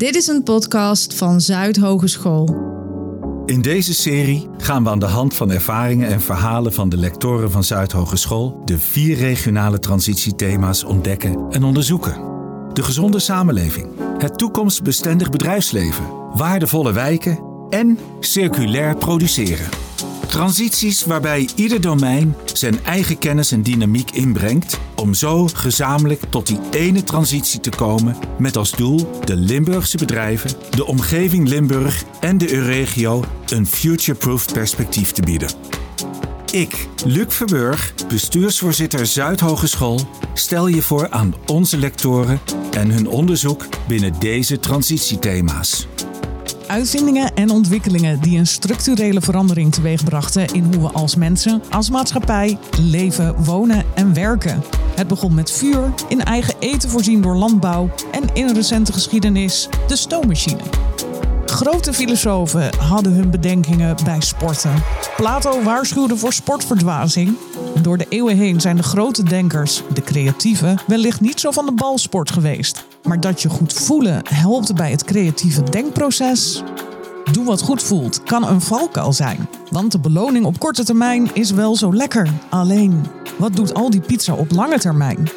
Dit 0.00 0.14
is 0.14 0.26
een 0.26 0.42
podcast 0.42 1.14
van 1.14 1.40
Zuid 1.40 1.76
Hogeschool. 1.76 2.56
In 3.46 3.62
deze 3.62 3.94
serie 3.94 4.48
gaan 4.58 4.84
we 4.84 4.90
aan 4.90 4.98
de 4.98 5.06
hand 5.06 5.34
van 5.34 5.50
ervaringen 5.50 6.08
en 6.08 6.20
verhalen 6.20 6.72
van 6.72 6.88
de 6.88 6.96
lectoren 6.96 7.50
van 7.50 7.64
Zuid 7.64 7.92
Hogeschool 7.92 8.62
de 8.64 8.78
vier 8.78 9.16
regionale 9.16 9.78
transitiethema's 9.78 10.84
ontdekken 10.84 11.46
en 11.50 11.64
onderzoeken. 11.64 12.20
De 12.72 12.82
gezonde 12.82 13.18
samenleving, 13.18 13.88
het 14.18 14.38
toekomstbestendig 14.38 15.30
bedrijfsleven, 15.30 16.04
waardevolle 16.34 16.92
wijken 16.92 17.38
en 17.70 17.98
circulair 18.20 18.96
produceren. 18.96 19.89
Transities 20.30 21.04
waarbij 21.04 21.48
ieder 21.54 21.80
domein 21.80 22.36
zijn 22.52 22.84
eigen 22.84 23.18
kennis 23.18 23.52
en 23.52 23.62
dynamiek 23.62 24.10
inbrengt 24.10 24.78
om 24.94 25.14
zo 25.14 25.48
gezamenlijk 25.54 26.22
tot 26.28 26.46
die 26.46 26.58
ene 26.70 27.04
transitie 27.04 27.60
te 27.60 27.70
komen 27.70 28.16
met 28.38 28.56
als 28.56 28.70
doel 28.70 29.10
de 29.24 29.36
Limburgse 29.36 29.96
bedrijven, 29.96 30.50
de 30.70 30.86
omgeving 30.86 31.48
Limburg 31.48 32.04
en 32.20 32.38
de 32.38 32.52
Euregio 32.52 33.24
een 33.46 33.66
future-proof 33.66 34.52
perspectief 34.52 35.12
te 35.12 35.22
bieden. 35.22 35.50
Ik, 36.52 36.88
Luc 37.04 37.26
Verburg, 37.28 37.94
bestuursvoorzitter 38.08 39.06
Zuidhogeschool, 39.06 40.00
stel 40.34 40.66
je 40.66 40.82
voor 40.82 41.10
aan 41.10 41.34
onze 41.46 41.76
lectoren 41.76 42.40
en 42.70 42.90
hun 42.90 43.08
onderzoek 43.08 43.66
binnen 43.88 44.14
deze 44.18 44.60
transitiethema's. 44.60 45.86
Uitvindingen 46.70 47.34
en 47.34 47.50
ontwikkelingen 47.50 48.20
die 48.20 48.38
een 48.38 48.46
structurele 48.46 49.20
verandering 49.20 49.72
teweegbrachten 49.72 50.46
in 50.46 50.64
hoe 50.64 50.82
we 50.82 50.92
als 50.92 51.16
mensen, 51.16 51.62
als 51.70 51.90
maatschappij 51.90 52.58
leven, 52.80 53.44
wonen 53.44 53.84
en 53.94 54.14
werken. 54.14 54.62
Het 54.94 55.08
begon 55.08 55.34
met 55.34 55.50
vuur, 55.50 55.92
in 56.08 56.24
eigen 56.24 56.54
eten 56.58 56.90
voorzien 56.90 57.22
door 57.22 57.36
landbouw 57.36 57.90
en 58.12 58.34
in 58.34 58.54
recente 58.54 58.92
geschiedenis 58.92 59.68
de 59.86 59.96
stoommachine. 59.96 60.89
Grote 61.60 61.92
filosofen 61.92 62.76
hadden 62.78 63.12
hun 63.12 63.30
bedenkingen 63.30 63.96
bij 64.04 64.20
sporten. 64.20 64.82
Plato 65.16 65.62
waarschuwde 65.62 66.16
voor 66.16 66.32
sportverdwazing. 66.32 67.36
Door 67.82 67.98
de 67.98 68.06
eeuwen 68.08 68.36
heen 68.36 68.60
zijn 68.60 68.76
de 68.76 68.82
grote 68.82 69.22
denkers, 69.22 69.82
de 69.94 70.02
creatieven, 70.02 70.78
wellicht 70.86 71.20
niet 71.20 71.40
zo 71.40 71.50
van 71.50 71.66
de 71.66 71.72
balsport 71.72 72.30
geweest. 72.30 72.86
Maar 73.02 73.20
dat 73.20 73.42
je 73.42 73.48
goed 73.48 73.72
voelen 73.72 74.20
helpt 74.28 74.74
bij 74.74 74.90
het 74.90 75.04
creatieve 75.04 75.62
denkproces. 75.62 76.62
Doe 77.32 77.44
wat 77.44 77.62
goed 77.62 77.82
voelt 77.82 78.22
kan 78.22 78.48
een 78.48 78.60
valkuil 78.60 79.12
zijn. 79.12 79.48
Want 79.70 79.92
de 79.92 80.00
beloning 80.00 80.44
op 80.44 80.58
korte 80.58 80.84
termijn 80.84 81.30
is 81.32 81.50
wel 81.50 81.76
zo 81.76 81.94
lekker. 81.94 82.28
Alleen, 82.48 83.04
wat 83.38 83.56
doet 83.56 83.74
al 83.74 83.90
die 83.90 84.00
pizza 84.00 84.34
op 84.34 84.52
lange 84.52 84.78
termijn? 84.78 85.28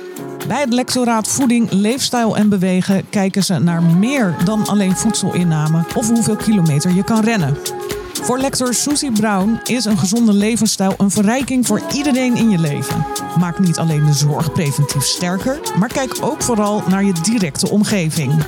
Bij 0.48 0.60
het 0.60 0.74
lectoraat 0.74 1.28
Voeding, 1.28 1.72
Leefstijl 1.72 2.38
en 2.38 2.50
Bewegen 2.50 3.10
kijken 3.10 3.44
ze 3.44 3.60
naar 3.60 3.84
meer 3.84 4.36
dan 4.44 4.68
alleen 4.68 4.96
voedselinname 4.96 5.84
of 5.96 6.08
hoeveel 6.08 6.36
kilometer 6.36 6.94
je 6.94 7.04
kan 7.04 7.24
rennen. 7.24 7.58
Voor 8.22 8.38
lector 8.40 8.74
Susie 8.74 9.12
Brown 9.12 9.60
is 9.64 9.86
een 9.86 9.98
gezonde 9.98 10.34
levensstijl 10.34 10.94
een 10.98 11.12
verrijking 11.12 11.68
voor 11.68 11.82
iedereen 11.94 12.36
in 12.36 12.50
je 12.50 12.60
leven. 12.60 13.06
Maak 13.40 13.60
niet 13.60 13.78
alleen 13.78 14.06
de 14.06 14.14
zorg 14.14 14.52
preventief 14.52 15.04
sterker, 15.04 15.60
maar 15.80 15.94
kijk 15.94 16.18
ook 16.22 16.42
vooral 16.42 16.84
naar 16.88 17.04
je 17.04 17.14
directe 17.22 17.70
omgeving. 17.70 18.44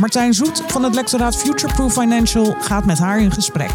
Martijn 0.00 0.34
Zoet 0.34 0.62
van 0.66 0.82
het 0.82 0.94
lectoraat 0.94 1.36
Futureproof 1.36 1.92
Financial 1.92 2.56
gaat 2.60 2.84
met 2.84 2.98
haar 2.98 3.20
in 3.20 3.32
gesprek. 3.32 3.70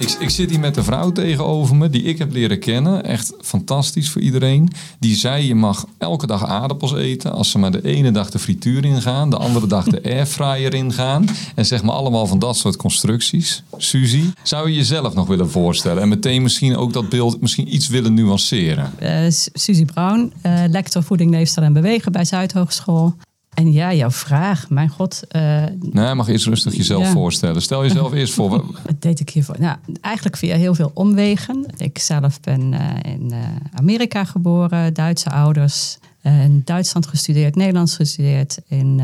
Ik, 0.00 0.10
ik 0.18 0.30
zit 0.30 0.50
hier 0.50 0.60
met 0.60 0.76
een 0.76 0.84
vrouw 0.84 1.12
tegenover 1.12 1.76
me 1.76 1.90
die 1.90 2.02
ik 2.02 2.18
heb 2.18 2.32
leren 2.32 2.58
kennen. 2.58 3.04
Echt 3.04 3.32
fantastisch 3.40 4.10
voor 4.10 4.20
iedereen. 4.20 4.70
Die 4.98 5.16
zei 5.16 5.46
je 5.46 5.54
mag 5.54 5.86
elke 5.98 6.26
dag 6.26 6.46
aardappels 6.46 6.94
eten. 6.94 7.32
Als 7.32 7.50
ze 7.50 7.58
maar 7.58 7.70
de 7.70 7.84
ene 7.84 8.10
dag 8.10 8.30
de 8.30 8.38
frituur 8.38 8.84
ingaan. 8.84 9.30
De 9.30 9.36
andere 9.36 9.66
dag 9.66 9.84
de 9.84 10.02
airfryer 10.02 10.74
ingaan. 10.74 11.26
En 11.54 11.66
zeg 11.66 11.82
maar 11.82 11.94
allemaal 11.94 12.26
van 12.26 12.38
dat 12.38 12.56
soort 12.56 12.76
constructies. 12.76 13.62
Suzy, 13.76 14.24
zou 14.42 14.68
je 14.68 14.76
jezelf 14.76 15.14
nog 15.14 15.26
willen 15.26 15.50
voorstellen? 15.50 16.02
En 16.02 16.08
meteen 16.08 16.42
misschien 16.42 16.76
ook 16.76 16.92
dat 16.92 17.08
beeld 17.08 17.40
misschien 17.40 17.74
iets 17.74 17.88
willen 17.88 18.14
nuanceren. 18.14 18.92
Uh, 19.02 19.30
Suzy 19.52 19.84
Brown, 19.84 20.32
uh, 20.42 20.64
lector 20.68 21.02
voeding, 21.02 21.30
leefstijl 21.30 21.66
en 21.66 21.72
bewegen 21.72 22.12
bij 22.12 22.24
Zuidhogeschool. 22.24 23.14
En 23.60 23.72
ja, 23.72 23.94
jouw 23.94 24.10
vraag, 24.10 24.70
mijn 24.70 24.88
god. 24.88 25.22
Uh, 25.36 25.64
nee, 25.80 26.14
mag 26.14 26.28
eerst 26.28 26.46
rustig 26.46 26.74
jezelf 26.74 27.08
voorstellen. 27.08 27.62
Stel 27.62 27.82
jezelf 27.82 28.12
eerst 28.12 28.34
voor. 28.34 28.50
Wat 28.50 28.66
deed 28.98 29.20
ik 29.20 29.30
hiervoor? 29.30 29.56
Nou, 29.58 29.76
eigenlijk 30.00 30.36
via 30.36 30.56
heel 30.56 30.74
veel 30.74 30.90
omwegen. 30.94 31.66
Ik 31.76 31.98
zelf 31.98 32.40
ben 32.40 32.72
uh, 32.72 32.80
in 33.02 33.30
uh, 33.32 33.38
Amerika 33.74 34.24
geboren, 34.24 34.94
Duitse 34.94 35.30
ouders. 35.30 35.98
in 36.22 36.62
Duitsland 36.64 37.06
gestudeerd, 37.06 37.54
Nederlands 37.54 37.96
gestudeerd. 37.96 38.58
In 38.68 39.00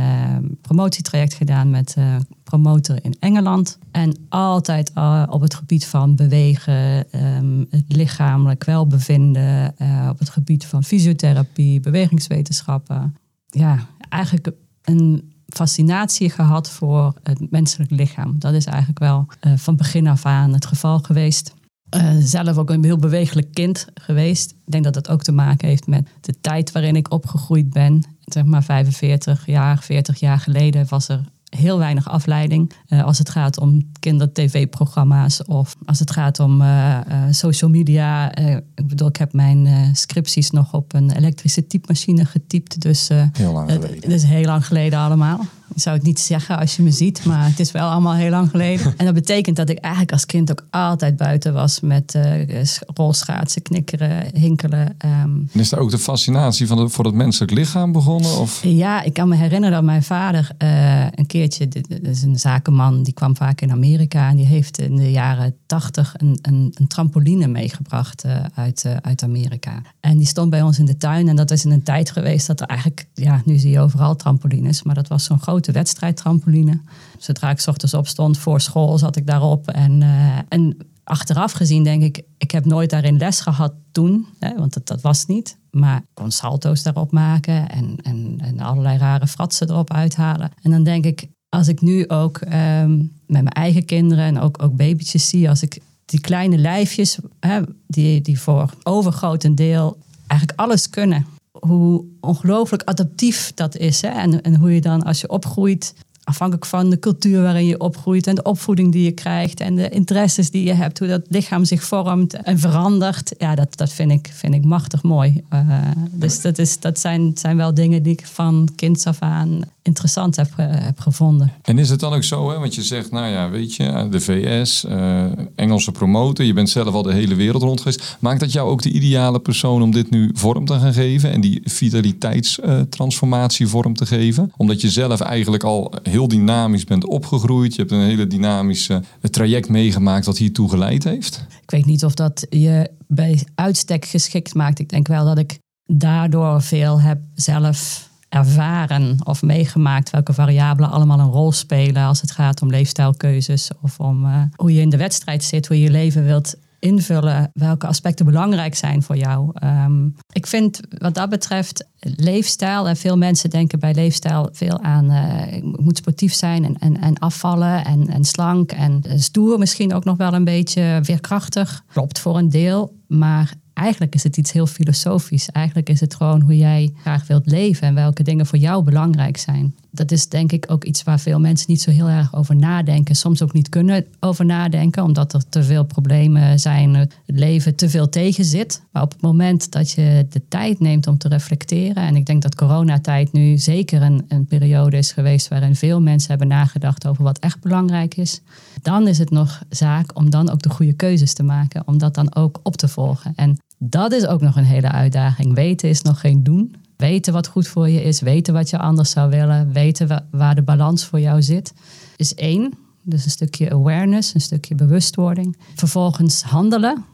promotietraject 0.62 1.34
gedaan 1.34 1.71
met 1.71 1.97
promotor 2.45 2.99
in 3.03 3.16
Engeland. 3.21 3.78
En 3.91 4.16
altijd 4.28 4.93
op 5.28 5.41
het 5.41 5.55
gebied 5.55 5.87
van 5.87 6.15
bewegen, 6.15 7.06
um, 7.15 7.66
het 7.71 7.84
lichamelijk 7.89 8.65
welbevinden. 8.65 9.75
op 10.11 10.19
het 10.19 10.28
gebied 10.28 10.66
van 10.66 10.84
fysiotherapie, 10.84 11.81
bewegingswetenschappen. 11.81 13.15
Ja, 13.56 13.87
eigenlijk 14.09 14.50
een 14.83 15.33
fascinatie 15.47 16.31
gehad 16.31 16.71
voor 16.71 17.15
het 17.22 17.50
menselijk 17.50 17.91
lichaam. 17.91 18.39
Dat 18.39 18.55
is 18.55 18.65
eigenlijk 18.65 18.99
wel 18.99 19.27
uh, 19.47 19.53
van 19.56 19.77
begin 19.77 20.06
af 20.06 20.27
aan 20.27 20.53
het 20.53 20.67
geval 20.67 20.99
geweest. 20.99 21.55
Uh, 21.97 22.12
zelf 22.19 22.56
ook 22.56 22.71
een 22.71 22.84
heel 22.84 22.97
bewegelijk 22.97 23.53
kind 23.53 23.87
geweest. 23.95 24.50
Ik 24.50 24.72
denk 24.72 24.84
dat 24.84 24.95
dat 24.95 25.09
ook 25.09 25.22
te 25.22 25.33
maken 25.33 25.69
heeft 25.69 25.87
met 25.87 26.09
de 26.21 26.41
tijd 26.41 26.72
waarin 26.72 26.97
ik 26.97 27.12
opgegroeid 27.12 27.71
ben. 27.71 28.03
Zeg 28.25 28.45
maar 28.45 28.62
45 28.62 29.47
jaar, 29.47 29.78
40 29.78 30.21
jaar 30.21 30.39
geleden 30.39 30.87
was 30.89 31.09
er 31.09 31.21
heel 31.49 31.79
weinig 31.79 32.09
afleiding. 32.09 32.73
Uh, 32.89 33.05
als 33.05 33.19
het 33.19 33.31
gaat 33.31 33.59
om 33.59 33.91
kinder-tv-programma's 34.01 35.45
of 35.45 35.77
als 35.84 35.99
het 35.99 36.11
gaat 36.11 36.41
om 36.41 36.61
uh, 36.61 36.67
uh, 37.09 37.23
social 37.31 37.71
media. 37.71 38.37
ik 38.75 38.87
bedoel, 38.87 39.09
ik 39.09 39.17
heb 39.17 39.33
mijn 39.33 39.95
scripties 39.97 40.51
nog 40.51 40.75
op 40.75 40.95
een 40.95 41.11
elektrische 41.11 41.67
typemachine 41.67 42.25
getypt. 42.25 42.81
Dus, 42.81 43.09
heel 43.33 43.53
lang 43.53 43.71
geleden. 43.73 44.01
Dat 44.01 44.11
is 44.11 44.25
heel 44.25 44.45
lang 44.45 44.67
geleden 44.67 44.99
allemaal. 44.99 45.41
Ik 45.77 45.83
zou 45.83 45.97
het 45.97 46.05
niet 46.05 46.21
zeggen 46.21 46.59
als 46.59 46.77
je 46.77 46.83
me 46.83 46.91
ziet, 46.91 47.25
maar 47.25 47.45
het 47.45 47.61
is 47.61 47.73
wel 47.73 47.89
allemaal 47.89 48.15
heel 48.15 48.31
lang 48.31 48.51
geleden. 48.51 48.95
En 48.97 49.05
dat 49.05 49.15
betekent 49.15 49.57
dat 49.57 49.69
ik 49.69 49.79
eigenlijk 49.79 50.13
als 50.13 50.27
kind 50.27 50.51
ook 50.51 50.67
altijd 50.71 51.17
buiten 51.17 51.53
was 51.53 51.81
met 51.81 52.15
uh, 52.15 52.65
rolschaatsen, 52.95 53.63
knikkeren, 53.63 54.25
hinkelen. 54.35 54.97
Um. 55.05 55.49
En 55.53 55.61
is 55.61 55.69
daar 55.69 55.81
ook 55.81 55.91
de 55.91 55.99
fascinatie 55.99 56.67
van 56.67 56.91
voor 56.91 57.05
het 57.05 57.15
menselijk 57.15 57.53
lichaam 57.53 57.93
begonnen? 57.93 58.39
Of? 58.39 58.63
Ja, 58.63 59.03
ik 59.03 59.13
kan 59.13 59.29
me 59.29 59.37
herinneren 59.37 59.75
dat 59.75 59.85
mijn 59.85 60.03
vader 60.03 60.51
uh, 60.63 61.05
een 61.11 61.27
keertje, 61.27 61.69
dat 61.69 62.03
is 62.03 62.23
een 62.23 62.39
zakenman, 62.39 63.03
die 63.03 63.15
kwam 63.15 63.37
vaak 63.37 63.61
in 63.61 63.71
Amerika 63.71 64.29
en 64.29 64.37
die 64.37 64.47
heeft 64.47 64.79
in 64.79 64.97
de 64.97 65.11
jaren 65.11 65.55
tachtig 65.67 66.15
een, 66.17 66.39
een, 66.43 66.73
een, 66.75 66.87
trampoline 66.87 67.47
meegebracht 67.47 68.25
uh, 68.25 68.37
uit, 68.55 68.87
uit 69.01 69.23
Amerika. 69.23 69.83
En 70.01 70.17
die 70.17 70.27
stond 70.27 70.51
bij 70.51 70.63
ons 70.63 70.79
in 70.79 70.85
de 70.85 70.97
tuin 70.97 71.29
en 71.29 71.37
dat 71.37 71.51
is 71.51 71.65
in 71.65 71.71
een 71.71 71.83
tijd 71.83 72.11
geweest 72.11 72.47
dat 72.47 72.61
er 72.61 72.67
eigenlijk, 72.67 73.07
ja, 73.15 73.43
nu 73.45 73.59
zie 73.59 73.71
je 73.71 73.81
overal 73.81 74.17
trampolines, 74.17 74.83
maar 74.83 74.95
dat 74.95 75.09
was 75.09 75.25
zo'n 75.25 75.41
groot 75.41 75.66
grote 75.66 75.72
wedstrijdtrampoline. 75.72 76.81
Zodra 77.19 77.50
ik 77.50 77.62
ochtends 77.66 77.94
opstond 77.94 78.38
voor 78.38 78.60
school, 78.60 78.99
zat 78.99 79.16
ik 79.16 79.27
daarop. 79.27 79.69
En, 79.69 80.00
uh, 80.00 80.38
en 80.49 80.77
achteraf 81.04 81.53
gezien 81.53 81.84
denk 81.84 82.03
ik, 82.03 82.22
ik 82.38 82.50
heb 82.50 82.65
nooit 82.65 82.91
daarin 82.91 83.19
les 83.19 83.41
gehad 83.41 83.72
toen, 83.93 84.27
hè, 84.38 84.54
want 84.54 84.75
dat, 84.75 84.87
dat 84.87 85.00
was 85.00 85.27
niet. 85.27 85.59
Maar 85.71 85.97
ik 85.99 86.04
kon 86.15 86.31
salto's 86.31 86.82
daarop 86.82 87.12
maken 87.12 87.69
en, 87.69 87.97
en, 88.03 88.38
en 88.41 88.60
allerlei 88.60 88.99
rare 88.99 89.27
fratsen 89.27 89.71
erop 89.71 89.93
uithalen. 89.93 90.50
En 90.62 90.71
dan 90.71 90.84
denk 90.84 91.04
ik, 91.04 91.28
als 91.49 91.69
ik 91.69 91.81
nu 91.81 92.09
ook 92.09 92.41
um, 92.41 92.98
met 93.27 93.43
mijn 93.43 93.48
eigen 93.48 93.84
kinderen 93.84 94.25
en 94.25 94.41
ook, 94.41 94.62
ook 94.62 94.77
babytjes 94.77 95.28
zie, 95.28 95.48
als 95.48 95.62
ik 95.62 95.81
die 96.04 96.21
kleine 96.21 96.59
lijfjes, 96.59 97.19
hè, 97.41 97.60
die, 97.87 98.21
die 98.21 98.41
voor 98.41 98.71
overgrotendeel 98.83 99.97
eigenlijk 100.27 100.60
alles 100.60 100.91
kunnen 100.91 101.27
hoe 101.66 102.04
ongelooflijk 102.21 102.82
adaptief 102.82 103.53
dat 103.54 103.77
is. 103.77 104.03
Hè? 104.03 104.09
En, 104.09 104.43
en 104.43 104.56
hoe 104.56 104.75
je 104.75 104.81
dan 104.81 105.03
als 105.03 105.21
je 105.21 105.28
opgroeit, 105.28 105.94
afhankelijk 106.27 106.67
van 106.67 106.91
de 106.91 106.99
cultuur 106.99 107.43
waarin 107.43 107.67
je 107.67 107.81
opgroeit 107.81 108.27
en 108.27 108.34
de 108.34 108.43
opvoeding 108.43 108.93
die 108.93 109.05
je 109.05 109.11
krijgt 109.11 109.61
en 109.61 109.75
de 109.75 109.89
interesses 109.89 110.51
die 110.51 110.65
je 110.65 110.73
hebt, 110.73 110.99
hoe 110.99 111.09
dat 111.09 111.23
lichaam 111.28 111.65
zich 111.65 111.83
vormt 111.83 112.34
en 112.34 112.59
verandert. 112.59 113.34
Ja, 113.39 113.55
dat, 113.55 113.77
dat 113.77 113.93
vind, 113.93 114.11
ik, 114.11 114.31
vind 114.33 114.55
ik 114.55 114.65
machtig 114.65 115.03
mooi. 115.03 115.43
Uh, 115.53 115.81
dus 116.11 116.41
dat, 116.41 116.59
is, 116.59 116.81
dat 116.81 116.99
zijn, 116.99 117.31
zijn 117.34 117.57
wel 117.57 117.75
dingen 117.75 118.03
die 118.03 118.13
ik 118.13 118.27
van 118.27 118.69
kinds 118.77 119.07
af 119.07 119.21
aan 119.21 119.65
interessant 119.87 120.37
heb, 120.37 120.49
heb 120.57 121.01
gevonden. 121.01 121.53
En 121.63 121.78
is 121.78 121.91
het 121.91 122.01
dan 122.01 122.13
ook 122.13 122.25
zo, 122.25 122.51
hè? 122.51 122.59
want 122.59 122.75
je 122.75 122.83
zegt, 122.83 123.11
nou 123.11 123.27
ja, 123.27 123.51
weet 123.51 123.75
je, 123.75 124.07
de 124.11 124.21
VS, 124.21 124.84
uh, 124.89 125.25
Engelse 125.55 125.93
promotor, 125.93 126.45
je 126.45 126.53
bent 126.53 126.71
zelf 126.71 126.95
al 126.95 127.03
de 127.03 127.13
hele 127.13 127.34
wereld 127.34 127.63
rond 127.63 127.81
geweest. 127.81 128.17
Maakt 128.21 128.41
dat 128.41 128.53
jou 128.53 128.71
ook 128.71 128.83
de 128.83 128.91
ideale 128.91 129.41
persoon 129.41 129.83
om 129.83 129.91
dit 129.91 130.11
nu 130.11 130.31
vorm 130.33 130.65
te 130.65 130.79
gaan 130.79 130.93
geven 130.93 131.33
en 131.33 131.41
die 131.41 131.61
vitaliteitstransformatie 131.65 133.67
vorm 133.67 133.95
te 133.95 134.07
geven? 134.07 134.53
Omdat 134.57 134.81
je 134.81 134.91
zelf 134.91 135.21
eigenlijk 135.21 135.65
al 135.65 135.93
heel 136.03 136.16
dynamisch 136.24 136.84
bent 136.84 137.07
opgegroeid. 137.07 137.74
Je 137.74 137.80
hebt 137.80 137.92
een 137.92 138.01
hele 138.01 138.27
dynamische 138.27 139.03
traject 139.21 139.68
meegemaakt 139.68 140.24
dat 140.24 140.39
hiertoe 140.39 140.68
geleid 140.68 141.04
heeft. 141.04 141.47
Ik 141.63 141.71
weet 141.71 141.86
niet 141.86 142.04
of 142.04 142.15
dat 142.15 142.47
je 142.51 142.91
bij 143.09 143.47
uitstek 143.54 144.04
geschikt 144.04 144.54
maakt. 144.54 144.78
Ik 144.78 144.89
denk 144.89 145.09
wel 145.09 145.24
dat 145.24 145.39
ik 145.39 145.59
daardoor 145.86 146.63
veel 146.63 147.01
heb 147.01 147.18
zelf 147.34 148.09
ervaren 148.28 149.16
of 149.24 149.42
meegemaakt 149.42 150.10
welke 150.10 150.33
variabelen 150.33 150.91
allemaal 150.91 151.18
een 151.18 151.30
rol 151.30 151.53
spelen 151.53 152.04
als 152.04 152.21
het 152.21 152.30
gaat 152.30 152.62
om 152.62 152.71
leefstijlkeuzes 152.71 153.71
of 153.83 154.01
om 154.01 154.24
uh, 154.24 154.42
hoe 154.57 154.74
je 154.74 154.80
in 154.80 154.89
de 154.89 154.97
wedstrijd 154.97 155.45
zit, 155.45 155.66
hoe 155.66 155.77
je 155.77 155.83
je 155.83 155.91
leven 155.91 156.24
wilt 156.24 156.57
invullen, 156.86 157.50
welke 157.53 157.86
aspecten 157.86 158.27
belangrijk 158.27 158.74
zijn 158.74 159.03
voor 159.03 159.16
jou. 159.16 159.53
Um, 159.65 160.15
ik 160.33 160.47
vind 160.47 160.80
wat 160.98 161.15
dat 161.15 161.28
betreft 161.28 161.86
leefstijl, 161.98 162.88
en 162.88 162.97
veel 162.97 163.16
mensen 163.16 163.50
denken 163.50 163.78
bij 163.78 163.94
leefstijl 163.94 164.48
veel 164.53 164.80
aan, 164.80 165.10
uh, 165.10 165.62
moet 165.62 165.97
sportief 165.97 166.34
zijn 166.34 166.65
en, 166.65 166.78
en, 166.78 167.00
en 167.00 167.18
afvallen 167.18 167.84
en, 167.84 168.09
en 168.09 168.24
slank 168.24 168.72
en 168.72 169.03
stoer 169.16 169.59
misschien 169.59 169.94
ook 169.94 170.04
nog 170.04 170.16
wel 170.16 170.34
een 170.34 170.44
beetje 170.44 171.00
weerkrachtig. 171.03 171.84
Klopt 171.92 172.18
voor 172.18 172.36
een 172.36 172.48
deel, 172.48 172.94
maar 173.06 173.54
eigenlijk 173.74 174.15
is 174.15 174.22
het 174.22 174.36
iets 174.36 174.53
heel 174.53 174.66
filosofisch. 174.66 175.50
Eigenlijk 175.50 175.88
is 175.88 176.00
het 176.00 176.15
gewoon 176.15 176.41
hoe 176.41 176.56
jij 176.56 176.92
graag 177.00 177.27
wilt 177.27 177.47
leven 177.47 177.86
en 177.86 177.94
welke 177.94 178.22
dingen 178.22 178.47
voor 178.47 178.59
jou 178.59 178.84
belangrijk 178.84 179.36
zijn. 179.36 179.74
Dat 179.97 180.10
is 180.10 180.28
denk 180.28 180.53
ik 180.53 180.65
ook 180.69 180.84
iets 180.84 181.03
waar 181.03 181.21
veel 181.21 181.41
mensen 181.41 181.71
niet 181.71 181.83
zo 181.83 181.91
heel 181.91 182.09
erg 182.09 182.34
over 182.34 182.57
nadenken. 182.57 183.16
Soms 183.16 183.43
ook 183.43 183.53
niet 183.53 183.69
kunnen 183.69 184.07
over 184.21 184.45
nadenken, 184.45 185.03
omdat 185.03 185.33
er 185.33 185.48
te 185.48 185.63
veel 185.63 185.84
problemen 185.84 186.59
zijn, 186.59 186.95
het 186.95 187.15
leven 187.27 187.75
te 187.75 187.89
veel 187.89 188.09
tegen 188.09 188.45
zit. 188.45 188.83
Maar 188.93 189.03
op 189.03 189.13
het 189.13 189.21
moment 189.21 189.72
dat 189.72 189.91
je 189.91 190.27
de 190.31 190.43
tijd 190.48 190.81
neemt 190.81 191.07
om 191.07 191.19
te 191.19 191.28
reflecteren, 191.28 192.03
en 192.03 192.16
ik 192.16 192.27
denk 192.27 192.43
dat 192.43 192.54
coronatijd 192.54 193.33
nu 193.33 193.59
zeker 193.59 194.03
een, 194.03 194.25
een 194.28 194.47
periode 194.47 194.97
is 194.97 195.13
geweest 195.13 195.48
waarin 195.48 195.77
veel 195.77 196.01
mensen 196.01 196.28
hebben 196.28 196.48
nagedacht 196.48 197.07
over 197.07 197.25
wat 197.25 197.39
echt 197.39 197.60
belangrijk 197.60 198.16
is, 198.16 198.41
dan 198.83 199.09
is 199.09 199.19
het 199.19 199.31
nog 199.31 199.63
zaak 199.69 200.16
om 200.16 200.31
dan 200.31 200.51
ook 200.51 200.63
de 200.63 200.71
goede 200.71 200.93
keuzes 200.93 201.34
te 201.34 201.43
maken, 201.43 201.87
om 201.87 201.98
dat 201.98 202.15
dan 202.15 202.34
ook 202.34 202.60
op 202.63 202.77
te 202.77 202.89
volgen. 202.89 203.33
En 203.37 203.59
dat 203.78 204.13
is 204.13 204.27
ook 204.27 204.41
nog 204.41 204.57
een 204.57 204.65
hele 204.65 204.91
uitdaging. 204.91 205.54
Weten 205.54 205.89
is 205.89 206.03
nog 206.03 206.21
geen 206.21 206.43
doen. 206.43 206.75
Weten 206.97 207.33
wat 207.33 207.47
goed 207.47 207.69
voor 207.69 207.89
je 207.89 208.03
is, 208.03 208.21
weten 208.21 208.54
wat 208.54 208.71
je 208.71 208.78
anders 208.78 209.10
zou 209.10 209.31
willen, 209.31 209.72
weten 209.72 210.27
waar 210.31 210.54
de 210.54 210.63
balans 210.63 211.04
voor 211.04 211.21
jou 211.21 211.43
zit, 211.43 211.72
is 212.16 212.34
één. 212.34 212.72
Dus 213.03 213.25
een 213.25 213.31
stukje 213.31 213.71
awareness, 213.71 214.34
een 214.34 214.41
stukje 214.41 214.75
bewustwording. 214.75 215.57
Vervolgens 215.75 216.43
handelen, 216.43 217.04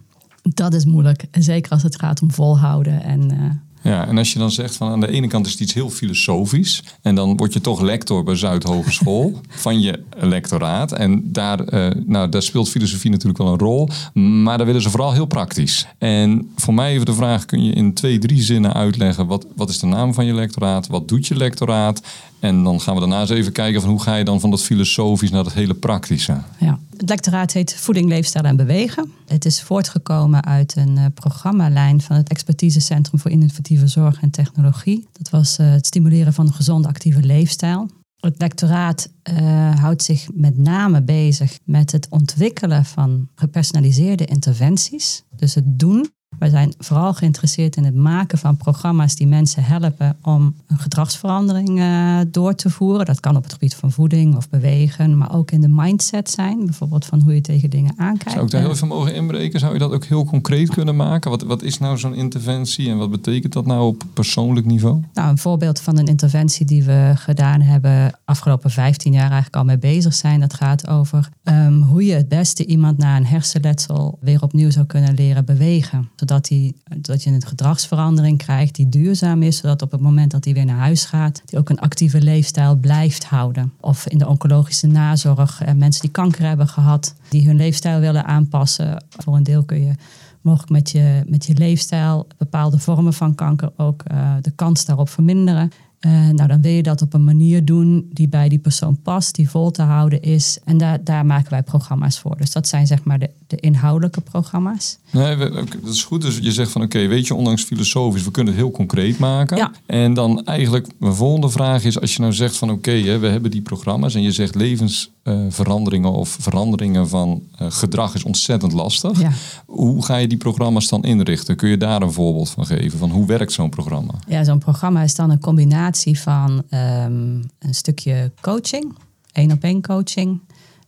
dat 0.42 0.74
is 0.74 0.84
moeilijk. 0.84 1.24
Zeker 1.30 1.72
als 1.72 1.82
het 1.82 1.98
gaat 1.98 2.22
om 2.22 2.30
volhouden 2.30 3.02
en 3.02 3.32
uh, 3.32 3.50
ja, 3.82 4.06
en 4.06 4.18
als 4.18 4.32
je 4.32 4.38
dan 4.38 4.50
zegt 4.50 4.76
van 4.76 4.90
aan 4.90 5.00
de 5.00 5.10
ene 5.10 5.26
kant 5.26 5.46
is 5.46 5.52
het 5.52 5.60
iets 5.60 5.74
heel 5.74 5.90
filosofisch. 5.90 6.82
En 7.02 7.14
dan 7.14 7.36
word 7.36 7.52
je 7.52 7.60
toch 7.60 7.80
lector 7.80 8.24
bij 8.24 8.36
Zuidhogeschool 8.36 9.40
van 9.48 9.80
je 9.80 10.02
lectoraat. 10.16 10.92
En 10.92 11.32
daar, 11.32 11.74
uh, 11.74 11.90
nou, 12.06 12.28
daar 12.28 12.42
speelt 12.42 12.68
filosofie 12.68 13.10
natuurlijk 13.10 13.38
wel 13.38 13.52
een 13.52 13.58
rol. 13.58 13.88
Maar 14.14 14.56
daar 14.56 14.66
willen 14.66 14.82
ze 14.82 14.90
vooral 14.90 15.12
heel 15.12 15.26
praktisch. 15.26 15.86
En 15.98 16.50
voor 16.56 16.74
mij 16.74 16.92
even 16.92 17.06
de 17.06 17.14
vraag, 17.14 17.44
kun 17.44 17.64
je 17.64 17.72
in 17.72 17.94
twee, 17.94 18.18
drie 18.18 18.42
zinnen 18.42 18.72
uitleggen... 18.72 19.26
wat, 19.26 19.46
wat 19.56 19.68
is 19.68 19.78
de 19.78 19.86
naam 19.86 20.14
van 20.14 20.24
je 20.24 20.34
lectoraat? 20.34 20.86
Wat 20.86 21.08
doet 21.08 21.26
je 21.26 21.36
lectoraat? 21.36 22.02
En 22.42 22.62
dan 22.62 22.80
gaan 22.80 22.94
we 22.94 23.00
daarna 23.00 23.20
eens 23.20 23.30
even 23.30 23.52
kijken 23.52 23.80
van 23.80 23.90
hoe 23.90 24.02
ga 24.02 24.14
je 24.14 24.24
dan 24.24 24.40
van 24.40 24.50
dat 24.50 24.62
filosofisch 24.62 25.30
naar 25.30 25.44
het 25.44 25.54
hele 25.54 25.74
praktische. 25.74 26.40
Ja. 26.58 26.78
Het 26.96 27.08
lectoraat 27.08 27.52
heet 27.52 27.74
Voeding, 27.74 28.08
Leefstijl 28.08 28.44
en 28.44 28.56
Bewegen. 28.56 29.12
Het 29.26 29.44
is 29.44 29.62
voortgekomen 29.62 30.44
uit 30.44 30.76
een 30.76 30.96
uh, 30.96 31.04
programmalijn 31.14 32.00
van 32.00 32.16
het 32.16 32.28
Expertisecentrum 32.28 33.20
voor 33.20 33.30
Innovatieve 33.30 33.86
Zorg 33.86 34.20
en 34.20 34.30
Technologie. 34.30 35.06
Dat 35.12 35.30
was 35.30 35.58
uh, 35.58 35.70
het 35.70 35.86
stimuleren 35.86 36.32
van 36.32 36.46
een 36.46 36.52
gezonde 36.52 36.88
actieve 36.88 37.22
leefstijl. 37.22 37.90
Het 38.16 38.34
lectoraat 38.38 39.08
uh, 39.30 39.74
houdt 39.80 40.02
zich 40.02 40.28
met 40.34 40.58
name 40.58 41.02
bezig 41.02 41.58
met 41.64 41.92
het 41.92 42.06
ontwikkelen 42.10 42.84
van 42.84 43.28
gepersonaliseerde 43.34 44.24
interventies. 44.24 45.22
Dus 45.36 45.54
het 45.54 45.78
doen 45.78 46.10
wij 46.38 46.48
zijn 46.48 46.74
vooral 46.78 47.14
geïnteresseerd 47.14 47.76
in 47.76 47.84
het 47.84 47.94
maken 47.94 48.38
van 48.38 48.56
programma's 48.56 49.14
die 49.14 49.26
mensen 49.26 49.64
helpen 49.64 50.16
om 50.22 50.54
een 50.66 50.78
gedragsverandering 50.78 51.78
uh, 51.78 52.18
door 52.28 52.54
te 52.54 52.70
voeren. 52.70 53.06
Dat 53.06 53.20
kan 53.20 53.36
op 53.36 53.42
het 53.42 53.52
gebied 53.52 53.74
van 53.74 53.92
voeding 53.92 54.36
of 54.36 54.48
bewegen, 54.48 55.18
maar 55.18 55.34
ook 55.34 55.50
in 55.50 55.60
de 55.60 55.68
mindset 55.68 56.30
zijn. 56.30 56.64
Bijvoorbeeld 56.64 57.04
van 57.04 57.20
hoe 57.20 57.34
je 57.34 57.40
tegen 57.40 57.70
dingen 57.70 57.92
aankijkt. 57.96 58.32
Zou 58.32 58.44
ik 58.44 58.50
daar 58.50 58.60
heel 58.60 58.70
even 58.70 58.88
mogen 58.88 59.14
inbreken? 59.14 59.60
Zou 59.60 59.72
je 59.72 59.78
dat 59.78 59.92
ook 59.92 60.04
heel 60.04 60.24
concreet 60.24 60.70
kunnen 60.70 60.96
maken? 60.96 61.30
Wat, 61.30 61.42
wat 61.42 61.62
is 61.62 61.78
nou 61.78 61.98
zo'n 61.98 62.14
interventie 62.14 62.90
en 62.90 62.98
wat 62.98 63.10
betekent 63.10 63.52
dat 63.52 63.66
nou 63.66 63.86
op 63.86 64.02
persoonlijk 64.14 64.66
niveau? 64.66 65.00
Nou, 65.14 65.30
een 65.30 65.38
voorbeeld 65.38 65.80
van 65.80 65.98
een 65.98 66.06
interventie 66.06 66.66
die 66.66 66.82
we 66.82 67.12
gedaan 67.14 67.60
hebben 67.60 68.18
afgelopen 68.24 68.70
15 68.70 69.12
jaar 69.12 69.30
eigenlijk 69.30 69.56
al 69.56 69.64
mee 69.64 69.78
bezig 69.78 70.14
zijn. 70.14 70.40
Dat 70.40 70.54
gaat 70.54 70.88
over 70.88 71.28
um, 71.44 71.82
hoe 71.82 72.04
je 72.04 72.14
het 72.14 72.28
beste 72.28 72.66
iemand 72.66 72.98
na 72.98 73.16
een 73.16 73.26
hersenletsel 73.26 74.18
weer 74.20 74.42
opnieuw 74.42 74.70
zou 74.70 74.86
kunnen 74.86 75.14
leren 75.14 75.44
bewegen 75.44 76.10
zodat, 76.22 76.48
hij, 76.48 76.72
dat 76.96 77.22
je 77.22 77.30
een 77.30 77.46
gedragsverandering 77.46 78.38
krijgt 78.38 78.74
die 78.74 78.88
duurzaam 78.88 79.42
is, 79.42 79.56
zodat 79.56 79.82
op 79.82 79.90
het 79.90 80.00
moment 80.00 80.30
dat 80.30 80.44
hij 80.44 80.54
weer 80.54 80.64
naar 80.64 80.78
huis 80.78 81.04
gaat, 81.04 81.42
hij 81.46 81.58
ook 81.58 81.68
een 81.68 81.80
actieve 81.80 82.20
leefstijl 82.20 82.76
blijft 82.76 83.24
houden. 83.24 83.72
Of 83.80 84.06
in 84.06 84.18
de 84.18 84.28
oncologische 84.28 84.86
nazorg, 84.86 85.62
eh, 85.62 85.74
mensen 85.74 86.02
die 86.02 86.10
kanker 86.10 86.46
hebben 86.46 86.68
gehad, 86.68 87.14
die 87.28 87.46
hun 87.46 87.56
leefstijl 87.56 88.00
willen 88.00 88.24
aanpassen. 88.24 89.04
Voor 89.08 89.36
een 89.36 89.42
deel 89.42 89.62
kun 89.62 89.84
je 89.84 89.94
mogelijk 90.40 90.70
met 90.70 90.90
je, 90.90 91.22
met 91.26 91.46
je 91.46 91.54
leefstijl 91.54 92.26
bepaalde 92.38 92.78
vormen 92.78 93.12
van 93.12 93.34
kanker 93.34 93.72
ook 93.76 94.02
uh, 94.12 94.34
de 94.40 94.50
kans 94.50 94.84
daarop 94.84 95.08
verminderen. 95.08 95.70
Uh, 96.06 96.28
nou, 96.28 96.48
dan 96.48 96.62
wil 96.62 96.72
je 96.72 96.82
dat 96.82 97.02
op 97.02 97.14
een 97.14 97.24
manier 97.24 97.64
doen 97.64 98.10
die 98.12 98.28
bij 98.28 98.48
die 98.48 98.58
persoon 98.58 98.98
past, 99.02 99.34
die 99.34 99.50
vol 99.50 99.70
te 99.70 99.82
houden 99.82 100.22
is. 100.22 100.58
En 100.64 100.78
daar, 100.78 101.04
daar 101.04 101.26
maken 101.26 101.50
wij 101.50 101.62
programma's 101.62 102.18
voor. 102.18 102.36
Dus 102.36 102.52
dat 102.52 102.68
zijn 102.68 102.86
zeg 102.86 103.04
maar 103.04 103.18
de, 103.18 103.30
de 103.46 103.56
inhoudelijke 103.56 104.20
programma's. 104.20 104.98
Nee, 105.10 105.36
dat 105.36 105.66
is 105.84 106.04
goed. 106.04 106.22
Dus 106.22 106.38
je 106.38 106.52
zegt 106.52 106.70
van 106.70 106.82
oké, 106.82 107.06
weet 107.06 107.26
je, 107.26 107.34
ondanks 107.34 107.62
filosofisch, 107.62 108.24
we 108.24 108.30
kunnen 108.30 108.52
het 108.52 108.62
heel 108.62 108.72
concreet 108.72 109.18
maken. 109.18 109.56
Ja. 109.56 109.70
En 109.86 110.14
dan 110.14 110.44
eigenlijk, 110.44 110.88
mijn 110.98 111.14
volgende 111.14 111.48
vraag 111.48 111.84
is, 111.84 112.00
als 112.00 112.14
je 112.14 112.20
nou 112.20 112.32
zegt 112.32 112.56
van 112.56 112.70
oké, 112.70 113.18
we 113.18 113.26
hebben 113.26 113.50
die 113.50 113.62
programma's 113.62 114.14
en 114.14 114.22
je 114.22 114.32
zegt 114.32 114.54
levensveranderingen 114.54 116.10
uh, 116.10 116.16
of 116.16 116.36
veranderingen 116.40 117.08
van 117.08 117.42
uh, 117.60 117.70
gedrag 117.70 118.14
is 118.14 118.24
ontzettend 118.24 118.72
lastig. 118.72 119.20
Ja. 119.20 119.30
Hoe 119.66 120.04
ga 120.04 120.16
je 120.16 120.26
die 120.26 120.38
programma's 120.38 120.88
dan 120.88 121.02
inrichten? 121.02 121.56
Kun 121.56 121.68
je 121.68 121.76
daar 121.76 122.02
een 122.02 122.12
voorbeeld 122.12 122.50
van 122.50 122.66
geven? 122.66 122.98
Van 122.98 123.10
hoe 123.10 123.26
werkt 123.26 123.52
zo'n 123.52 123.70
programma? 123.70 124.14
Ja, 124.26 124.44
zo'n 124.44 124.58
programma 124.58 125.02
is 125.02 125.14
dan 125.14 125.30
een 125.30 125.40
combinatie 125.40 125.90
van 125.98 126.50
um, 126.70 127.42
een 127.58 127.74
stukje 127.74 128.32
coaching, 128.40 128.96
één 129.32 129.52
op 129.52 129.62
één 129.62 129.82
coaching. 129.82 130.40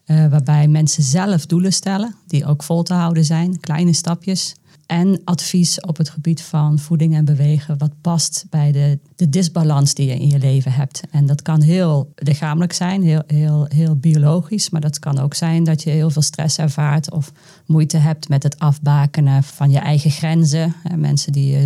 Uh, 0.07 0.27
waarbij 0.27 0.69
mensen 0.69 1.03
zelf 1.03 1.47
doelen 1.47 1.73
stellen, 1.73 2.15
die 2.27 2.47
ook 2.47 2.63
vol 2.63 2.83
te 2.83 2.95
houden 2.95 3.25
zijn, 3.25 3.61
kleine 3.61 3.93
stapjes. 3.93 4.55
En 4.87 5.21
advies 5.25 5.81
op 5.81 5.97
het 5.97 6.09
gebied 6.09 6.43
van 6.43 6.79
voeding 6.79 7.15
en 7.15 7.25
bewegen, 7.25 7.79
wat 7.79 7.93
past 8.01 8.47
bij 8.51 8.73
de, 8.73 8.99
de 9.17 9.29
disbalans 9.29 9.95
die 9.95 10.07
je 10.07 10.15
in 10.15 10.29
je 10.29 10.39
leven 10.39 10.73
hebt. 10.73 11.01
En 11.11 11.27
dat 11.27 11.43
kan 11.43 11.61
heel 11.61 12.13
lichamelijk 12.15 12.73
zijn, 12.73 13.03
heel, 13.03 13.23
heel, 13.27 13.67
heel 13.69 13.97
biologisch, 13.97 14.71
maar 14.71 14.81
dat 14.81 14.99
kan 14.99 15.19
ook 15.19 15.35
zijn 15.35 15.65
dat 15.65 15.83
je 15.83 15.91
heel 15.91 16.11
veel 16.11 16.23
stress 16.23 16.59
ervaart 16.59 17.11
of 17.11 17.33
moeite 17.67 17.97
hebt 17.97 18.29
met 18.29 18.43
het 18.43 18.59
afbakenen 18.59 19.43
van 19.43 19.71
je 19.71 19.79
eigen 19.79 20.11
grenzen. 20.11 20.75
En 20.83 21.01
mensen 21.01 21.33
die 21.33 21.57
eh, 21.57 21.63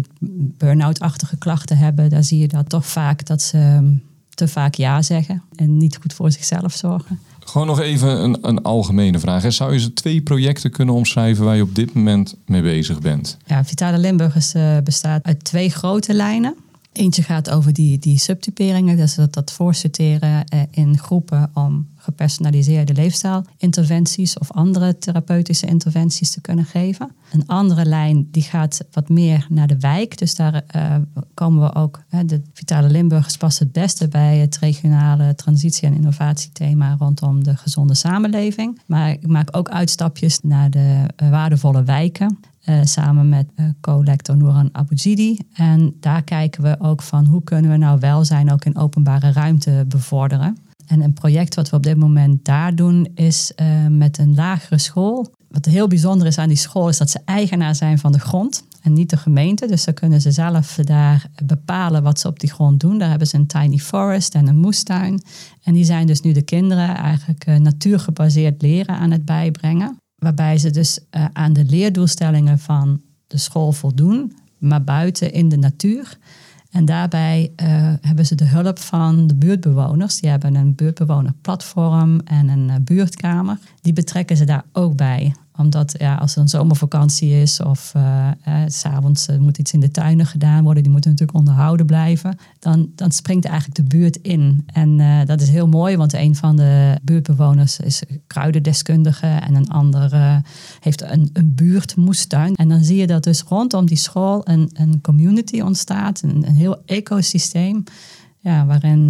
burn-out-achtige 0.58 1.36
klachten 1.36 1.78
hebben, 1.78 2.10
daar 2.10 2.24
zie 2.24 2.38
je 2.38 2.48
dat 2.48 2.68
toch 2.68 2.86
vaak 2.86 3.26
dat 3.26 3.42
ze 3.42 3.58
ehm, 3.58 3.94
te 4.34 4.48
vaak 4.48 4.74
ja 4.74 5.02
zeggen 5.02 5.42
en 5.54 5.76
niet 5.76 5.96
goed 5.96 6.12
voor 6.12 6.32
zichzelf 6.32 6.72
zorgen. 6.72 7.18
Gewoon 7.48 7.66
nog 7.66 7.80
even 7.80 8.22
een, 8.22 8.38
een 8.40 8.62
algemene 8.62 9.18
vraag. 9.18 9.52
Zou 9.52 9.72
je 9.72 9.80
ze 9.80 9.92
twee 9.92 10.20
projecten 10.20 10.70
kunnen 10.70 10.94
omschrijven 10.94 11.44
waar 11.44 11.56
je 11.56 11.62
op 11.62 11.74
dit 11.74 11.94
moment 11.94 12.34
mee 12.46 12.62
bezig 12.62 12.98
bent? 13.00 13.36
Ja, 13.46 13.64
Vitale 13.64 13.98
Limburgers 13.98 14.54
uh, 14.54 14.76
bestaat 14.84 15.24
uit 15.24 15.44
twee 15.44 15.70
grote 15.70 16.14
lijnen. 16.14 16.56
Eentje 16.92 17.22
gaat 17.22 17.50
over 17.50 17.72
die, 17.72 17.98
die 17.98 18.18
subtyperingen, 18.18 18.96
dus 18.96 19.14
dat, 19.14 19.32
dat 19.34 19.52
voorsorteren 19.52 20.44
uh, 20.54 20.62
in 20.70 20.98
groepen 20.98 21.50
om 21.54 21.88
gepersonaliseerde 21.96 22.94
leefstijlinterventies 22.94 24.38
of 24.38 24.52
andere 24.52 24.98
therapeutische 24.98 25.66
interventies 25.66 26.30
te 26.30 26.40
kunnen 26.40 26.64
geven. 26.64 27.10
Een 27.32 27.46
andere 27.46 27.84
lijn 27.84 28.28
die 28.30 28.42
gaat 28.42 28.84
wat 28.92 29.08
meer 29.08 29.46
naar 29.48 29.66
de 29.66 29.78
wijk. 29.78 30.18
Dus 30.18 30.34
daar 30.34 30.64
uh, 30.76 30.96
komen 31.34 31.62
we 31.62 31.74
ook, 31.74 32.02
hè, 32.08 32.24
de 32.24 32.42
Vitale 32.52 32.88
Limburgers 32.88 33.36
past 33.36 33.58
het 33.58 33.72
beste 33.72 34.08
bij 34.08 34.38
het 34.38 34.58
regionale 34.58 35.34
transitie- 35.34 35.88
en 35.88 35.94
innovatiethema 35.94 36.96
rondom 36.98 37.44
de 37.44 37.56
gezonde 37.56 37.94
samenleving. 37.94 38.80
Maar 38.86 39.10
ik 39.10 39.26
maak 39.26 39.56
ook 39.56 39.68
uitstapjes 39.68 40.40
naar 40.40 40.70
de 40.70 41.04
uh, 41.22 41.30
waardevolle 41.30 41.82
wijken. 41.82 42.38
Uh, 42.68 42.80
samen 42.82 43.28
met 43.28 43.46
uh, 43.56 43.66
co-lector 43.80 44.36
Nouran 44.36 44.68
Abouzidi. 44.72 45.38
En 45.52 45.96
daar 46.00 46.22
kijken 46.22 46.62
we 46.62 46.76
ook 46.78 47.02
van 47.02 47.26
hoe 47.26 47.42
kunnen 47.42 47.70
we 47.70 47.76
nou 47.76 47.98
welzijn 48.00 48.52
ook 48.52 48.64
in 48.64 48.76
openbare 48.76 49.32
ruimte 49.32 49.84
bevorderen. 49.88 50.58
En 50.86 51.02
een 51.02 51.12
project 51.12 51.54
wat 51.54 51.70
we 51.70 51.76
op 51.76 51.82
dit 51.82 51.96
moment 51.96 52.44
daar 52.44 52.74
doen 52.74 53.10
is 53.14 53.52
uh, 53.56 53.86
met 53.86 54.18
een 54.18 54.34
lagere 54.34 54.78
school. 54.78 55.32
Wat 55.48 55.64
heel 55.64 55.88
bijzonder 55.88 56.26
is 56.26 56.38
aan 56.38 56.48
die 56.48 56.56
school 56.56 56.88
is 56.88 56.98
dat 56.98 57.10
ze 57.10 57.20
eigenaar 57.24 57.74
zijn 57.74 57.98
van 57.98 58.12
de 58.12 58.20
grond 58.20 58.64
en 58.82 58.92
niet 58.92 59.10
de 59.10 59.16
gemeente. 59.16 59.66
Dus 59.66 59.84
dan 59.84 59.94
kunnen 59.94 60.20
ze 60.20 60.30
zelf 60.30 60.74
daar 60.74 61.26
bepalen 61.44 62.02
wat 62.02 62.20
ze 62.20 62.28
op 62.28 62.40
die 62.40 62.50
grond 62.50 62.80
doen. 62.80 62.98
Daar 62.98 63.10
hebben 63.10 63.28
ze 63.28 63.36
een 63.36 63.46
tiny 63.46 63.78
forest 63.78 64.34
en 64.34 64.46
een 64.46 64.58
moestuin. 64.58 65.22
En 65.62 65.72
die 65.72 65.84
zijn 65.84 66.06
dus 66.06 66.20
nu 66.20 66.32
de 66.32 66.42
kinderen 66.42 66.96
eigenlijk 66.96 67.46
natuurgebaseerd 67.58 68.62
leren 68.62 68.98
aan 68.98 69.10
het 69.10 69.24
bijbrengen. 69.24 69.96
Waarbij 70.18 70.58
ze 70.58 70.70
dus 70.70 70.98
uh, 71.10 71.24
aan 71.32 71.52
de 71.52 71.64
leerdoelstellingen 71.64 72.58
van 72.58 73.00
de 73.26 73.38
school 73.38 73.72
voldoen, 73.72 74.36
maar 74.58 74.84
buiten 74.84 75.32
in 75.32 75.48
de 75.48 75.56
natuur. 75.56 76.18
En 76.70 76.84
daarbij 76.84 77.52
uh, 77.62 77.66
hebben 78.00 78.26
ze 78.26 78.34
de 78.34 78.44
hulp 78.44 78.78
van 78.78 79.26
de 79.26 79.34
buurtbewoners. 79.34 80.20
Die 80.20 80.30
hebben 80.30 80.54
een 80.54 80.74
buurtbewonerplatform 80.74 82.20
en 82.20 82.48
een 82.48 82.84
buurtkamer. 82.84 83.58
Die 83.80 83.92
betrekken 83.92 84.36
ze 84.36 84.44
daar 84.44 84.64
ook 84.72 84.96
bij 84.96 85.34
omdat 85.58 85.94
ja, 85.98 86.14
als 86.14 86.34
er 86.34 86.40
een 86.40 86.48
zomervakantie 86.48 87.40
is 87.40 87.60
of 87.60 87.92
uh, 87.96 88.28
eh, 88.28 88.54
s'avonds 88.66 89.28
moet 89.38 89.58
iets 89.58 89.72
in 89.72 89.80
de 89.80 89.90
tuinen 89.90 90.26
gedaan 90.26 90.64
worden, 90.64 90.82
die 90.82 90.92
moeten 90.92 91.10
natuurlijk 91.10 91.38
onderhouden 91.38 91.86
blijven, 91.86 92.38
dan, 92.58 92.90
dan 92.94 93.10
springt 93.10 93.44
eigenlijk 93.44 93.76
de 93.76 93.96
buurt 93.96 94.16
in. 94.16 94.64
En 94.66 94.98
uh, 94.98 95.20
dat 95.24 95.40
is 95.40 95.48
heel 95.48 95.68
mooi, 95.68 95.96
want 95.96 96.12
een 96.12 96.36
van 96.36 96.56
de 96.56 96.98
buurtbewoners 97.02 97.80
is 97.80 98.02
kruidendeskundige 98.26 99.26
en 99.26 99.54
een 99.54 99.68
ander 99.68 100.14
uh, 100.14 100.36
heeft 100.80 101.02
een, 101.02 101.30
een 101.32 101.54
buurtmoestuin. 101.54 102.54
En 102.54 102.68
dan 102.68 102.84
zie 102.84 102.96
je 102.96 103.06
dat 103.06 103.24
dus 103.24 103.42
rondom 103.42 103.86
die 103.86 103.96
school 103.96 104.48
een, 104.48 104.70
een 104.72 105.00
community 105.00 105.60
ontstaat, 105.60 106.22
een, 106.22 106.46
een 106.46 106.54
heel 106.54 106.82
ecosysteem. 106.86 107.84
Ja, 108.40 108.66
waarin 108.66 109.06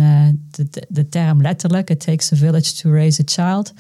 de, 0.51 0.87
de 0.89 1.09
term 1.09 1.43
letterlijk, 1.43 1.91
it 1.91 2.01
takes 2.01 2.33
a 2.33 2.37
village 2.37 2.75
to 2.75 2.91
raise 2.91 3.23
a 3.23 3.25
child, 3.27 3.73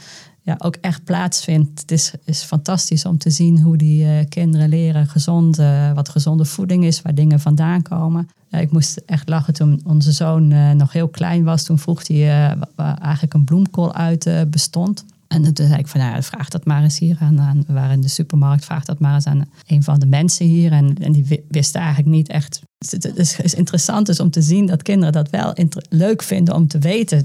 ja, 0.49 0.55
ook 0.59 0.77
echt 0.81 1.05
plaatsvindt. 1.05 1.81
Het 1.81 1.91
is, 1.91 2.13
is 2.25 2.43
fantastisch 2.43 3.05
om 3.05 3.19
te 3.19 3.31
zien 3.31 3.61
hoe 3.61 3.77
die 3.77 4.05
uh, 4.05 4.11
kinderen 4.29 4.69
leren 4.69 5.07
gezond, 5.07 5.59
uh, 5.59 5.93
wat 5.93 6.09
gezonde 6.09 6.45
voeding 6.45 6.85
is, 6.85 7.03
waar 7.03 7.15
dingen 7.15 7.41
vandaan 7.41 7.83
komen. 7.83 8.29
Ik 8.51 8.71
moest 8.71 8.97
echt 9.07 9.29
lachen 9.29 9.55
toen 9.55 9.81
onze 9.85 10.13
zoon 10.13 10.77
nog 10.77 10.93
heel 10.93 11.09
klein 11.09 11.45
was. 11.45 11.65
Toen 11.65 11.79
vroeg 11.79 12.07
hij 12.07 12.57
waar 12.75 12.99
eigenlijk 12.99 13.35
een 13.35 13.45
bloemkool 13.45 13.95
uit 13.95 14.31
bestond. 14.51 15.05
En 15.27 15.55
toen 15.55 15.67
zei 15.67 15.79
ik 15.79 15.87
van, 15.87 16.01
nou, 16.01 16.23
vraag 16.23 16.49
dat 16.49 16.65
maar 16.65 16.83
eens 16.83 16.99
hier 16.99 17.17
aan, 17.21 17.41
aan, 17.41 17.65
waren 17.67 17.91
in 17.91 18.01
de 18.01 18.09
supermarkt, 18.09 18.65
vraag 18.65 18.85
dat 18.85 18.99
maar 18.99 19.15
eens 19.15 19.27
aan 19.27 19.49
een 19.67 19.83
van 19.83 19.99
de 19.99 20.07
mensen 20.07 20.47
hier. 20.47 20.73
En, 20.73 20.97
en 21.01 21.13
die 21.13 21.45
wisten 21.49 21.81
eigenlijk 21.81 22.11
niet 22.11 22.29
echt 22.29 22.61
het 22.79 23.19
is, 23.19 23.55
interessant 23.55 24.07
dus 24.07 24.21
om 24.21 24.31
te 24.31 24.43
zien 24.43 24.67
dat 24.67 24.83
kinderen 24.83 25.13
dat 25.13 25.31
wel 25.31 25.55
leuk 25.89 26.23
vinden 26.23 26.55
om 26.55 26.67
te 26.69 26.79
weten. 26.79 27.25